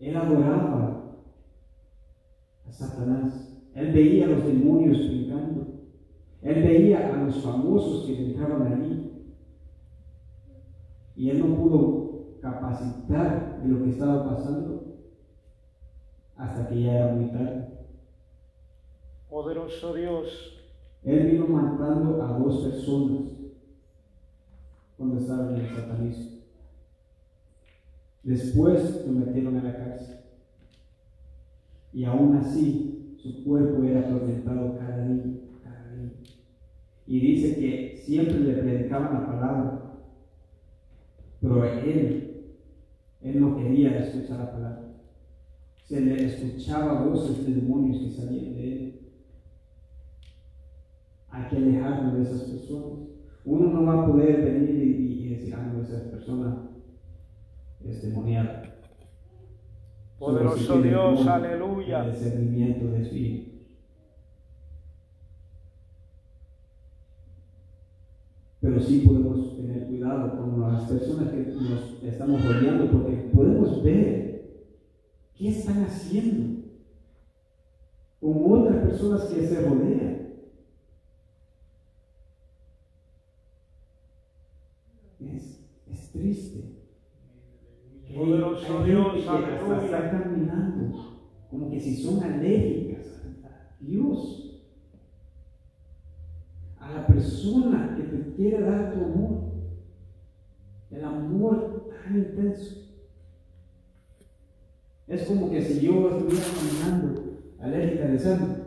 Él 0.00 0.16
adoraba 0.16 1.18
a 2.68 2.72
Satanás. 2.72 3.48
Él 3.74 3.92
veía 3.92 4.24
a 4.24 4.30
los 4.30 4.44
demonios 4.44 4.98
brincando. 4.98 5.66
Él 6.42 6.62
veía 6.62 7.14
a 7.14 7.24
los 7.24 7.36
famosos 7.42 8.06
que 8.06 8.18
entraban 8.18 8.72
allí. 8.72 9.01
Y 11.16 11.30
él 11.30 11.40
no 11.40 11.56
pudo 11.56 12.38
capacitar 12.40 13.62
de 13.62 13.68
lo 13.68 13.82
que 13.82 13.90
estaba 13.90 14.28
pasando 14.28 14.82
hasta 16.36 16.68
que 16.68 16.82
ya 16.82 16.98
era 16.98 17.14
muy 17.14 17.30
tarde. 17.30 17.68
Poderoso 19.30 19.94
Dios. 19.94 20.58
Él 21.04 21.30
vino 21.30 21.46
matando 21.46 22.22
a 22.22 22.38
dos 22.38 22.64
personas 22.64 23.32
cuando 24.96 25.18
estaba 25.18 25.50
en 25.50 25.56
el 25.56 25.68
satanismo. 25.68 26.42
Después 28.22 29.04
lo 29.06 29.12
metieron 29.12 29.56
a 29.58 29.64
la 29.64 29.76
cárcel. 29.76 30.18
Y 31.92 32.04
aún 32.04 32.36
así, 32.36 33.16
su 33.20 33.44
cuerpo 33.44 33.82
era 33.82 34.00
atormentado 34.00 34.78
cada 34.78 35.06
día, 35.06 35.24
cada 35.62 35.92
día. 35.92 36.12
Y 37.06 37.20
dice 37.20 37.56
que 37.56 37.96
siempre 38.04 38.40
le 38.40 38.54
predicaban 38.54 39.14
la 39.14 39.26
palabra, 39.26 39.81
pero 41.42 41.64
él, 41.64 42.54
él 43.20 43.40
no 43.40 43.56
quería 43.56 43.98
escuchar 43.98 44.38
la 44.38 44.52
palabra. 44.52 44.94
Se 45.84 46.00
le 46.00 46.24
escuchaba 46.24 47.02
voces 47.02 47.44
de 47.44 47.54
demonios 47.54 48.00
que 48.00 48.10
salían 48.10 48.54
de 48.54 48.72
él. 48.72 49.00
Hay 51.28 51.48
que 51.48 51.56
alejarnos 51.56 52.14
de 52.14 52.22
esas 52.22 52.42
personas. 52.42 53.08
Uno 53.44 53.72
no 53.72 53.84
va 53.84 54.04
a 54.04 54.06
poder 54.06 54.44
venir 54.44 54.70
y, 54.70 55.24
y 55.24 55.28
decir, 55.30 55.54
ah, 55.54 55.66
no, 55.66 55.82
esa 55.82 56.08
persona 56.10 56.68
es 57.84 58.02
demoniada. 58.02 58.62
Poderoso 60.20 60.80
Dios, 60.80 61.26
aleluya. 61.26 62.04
de 62.04 62.12
discernimiento 62.12 62.86
de 62.86 63.18
hijo. 63.18 63.52
Pero 68.60 68.80
sí 68.80 69.02
podemos 69.04 69.41
las 70.82 70.90
personas 70.90 71.30
que 71.30 71.36
nos 71.38 72.02
estamos 72.02 72.44
rodeando 72.44 72.90
porque 72.90 73.30
podemos 73.34 73.82
ver 73.82 74.68
qué 75.34 75.48
están 75.48 75.84
haciendo 75.84 76.62
con 78.20 78.52
otras 78.52 78.86
personas 78.86 79.24
que 79.26 79.46
se 79.46 79.60
rodean. 79.62 80.22
Es- 85.20 85.58
triste. 86.12 86.76
Que 88.06 88.14
Poderoso 88.14 88.84
Dios, 88.84 89.12
que 89.14 89.18
está 89.20 90.10
caminando 90.10 91.18
como 91.50 91.70
que 91.70 91.80
si 91.80 91.96
son 91.96 92.22
alérgicas 92.22 93.22
a 93.44 93.76
Dios, 93.80 94.60
a 96.78 96.92
la 96.92 97.06
persona 97.06 97.94
que 97.96 98.02
te 98.02 98.34
quiere 98.34 98.60
dar 98.60 98.92
tu 98.92 99.04
amor, 99.04 99.41
el 100.92 101.04
amor 101.04 101.90
tan 102.04 102.18
intenso. 102.18 102.82
Es 105.06 105.24
como 105.24 105.50
que 105.50 105.62
si 105.62 105.80
yo 105.86 106.08
estuviera 106.08 106.44
caminando 106.54 107.22
alérgica 107.60 108.06
de 108.06 108.18
sangre, 108.18 108.62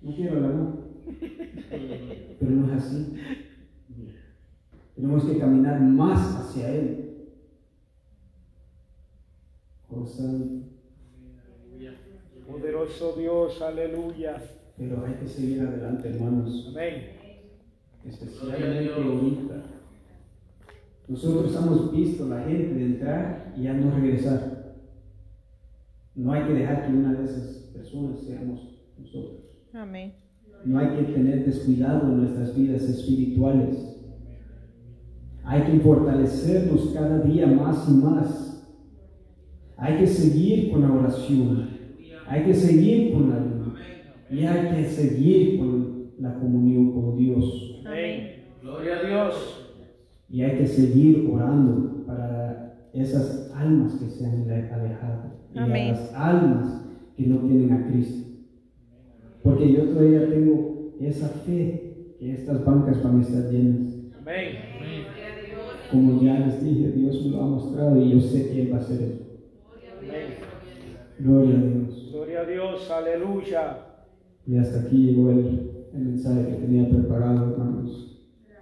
no 0.00 0.14
quiero 0.14 0.38
el 0.38 0.44
amor. 0.44 0.78
Pero 2.38 2.50
no 2.50 2.66
es 2.66 2.82
así. 2.82 3.14
Tenemos 4.94 5.24
que 5.24 5.38
caminar 5.38 5.80
más 5.80 6.36
hacia 6.36 6.70
Él. 6.70 7.08
Santo. 10.06 10.68
Poderoso 12.46 13.14
Dios, 13.16 13.60
aleluya. 13.60 14.42
Pero 14.76 15.04
hay 15.04 15.14
que 15.14 15.28
seguir 15.28 15.62
adelante, 15.62 16.08
hermanos. 16.08 16.66
Amén. 16.70 17.10
Especialmente 18.04 18.92
ahorita. 18.92 19.77
Nosotros 21.08 21.56
hemos 21.56 21.90
visto 21.92 22.28
la 22.28 22.42
gente 22.42 22.74
de 22.74 22.84
entrar 22.84 23.54
y 23.56 23.62
ya 23.62 23.72
no 23.72 23.90
regresar. 23.90 24.74
No 26.14 26.32
hay 26.32 26.46
que 26.46 26.52
dejar 26.52 26.86
que 26.86 26.92
una 26.92 27.14
de 27.14 27.24
esas 27.24 27.70
personas 27.72 28.20
seamos 28.20 28.78
nosotros. 28.98 29.40
Amén. 29.72 30.12
No 30.64 30.78
hay 30.78 30.96
que 30.96 31.12
tener 31.12 31.46
descuidado 31.46 32.08
en 32.08 32.18
nuestras 32.18 32.54
vidas 32.56 32.82
espirituales. 32.82 33.96
Hay 35.44 35.62
que 35.62 35.80
fortalecernos 35.80 36.90
cada 36.92 37.20
día 37.20 37.46
más 37.46 37.88
y 37.88 37.92
más. 37.92 38.68
Hay 39.78 39.98
que 39.98 40.06
seguir 40.06 40.70
con 40.72 40.82
la 40.82 40.92
oración. 40.92 41.70
Hay 42.26 42.44
que 42.44 42.54
seguir 42.54 43.12
con 43.14 43.30
la 43.30 43.36
ayuda. 43.36 43.74
Y 44.30 44.44
hay 44.44 44.76
que 44.76 44.84
seguir 44.84 45.58
con 45.58 46.10
la 46.18 46.34
comunión 46.34 46.92
con 46.92 47.16
Dios. 47.16 47.82
Amén. 47.86 48.44
Gloria 48.60 48.98
a 48.98 49.06
Dios. 49.06 49.57
Y 50.30 50.42
hay 50.42 50.58
que 50.58 50.66
seguir 50.66 51.28
orando 51.32 52.04
para 52.06 52.88
esas 52.92 53.50
almas 53.54 53.94
que 53.94 54.10
se 54.10 54.26
han 54.26 54.42
alejado. 54.50 55.32
Y 55.54 55.58
a 55.58 55.64
Amén. 55.64 55.88
las 55.92 56.14
almas 56.14 56.84
que 57.16 57.26
no 57.26 57.38
tienen 57.38 57.72
a 57.72 57.86
Cristo. 57.88 58.28
Porque 59.42 59.72
yo 59.72 59.84
todavía 59.88 60.28
tengo 60.28 60.92
esa 61.00 61.28
fe 61.28 62.14
que 62.18 62.32
estas 62.32 62.64
bancas 62.64 63.02
van 63.02 63.18
a 63.18 63.22
estar 63.22 63.50
llenas. 63.50 63.94
Amén. 64.20 64.48
Como 65.90 66.22
ya 66.22 66.40
les 66.40 66.62
dije, 66.62 66.92
Dios 66.92 67.24
me 67.24 67.30
lo 67.30 67.42
ha 67.42 67.46
mostrado 67.46 68.00
y 68.02 68.12
yo 68.12 68.20
sé 68.20 68.50
que 68.50 68.62
Él 68.62 68.72
va 68.72 68.76
a 68.76 68.80
hacer 68.80 69.00
eso. 69.02 69.24
Gloria 71.18 71.58
a 71.58 71.62
Dios. 71.62 72.10
Gloria 72.12 72.40
a 72.40 72.44
Dios, 72.44 72.90
aleluya. 72.90 73.78
Y 74.46 74.56
hasta 74.56 74.80
aquí 74.80 74.96
llegó 74.98 75.30
el, 75.30 75.86
el 75.94 76.00
mensaje 76.00 76.46
que 76.46 76.54
tenía 76.54 76.88
preparado, 76.88 77.52
hermanos. 77.52 78.07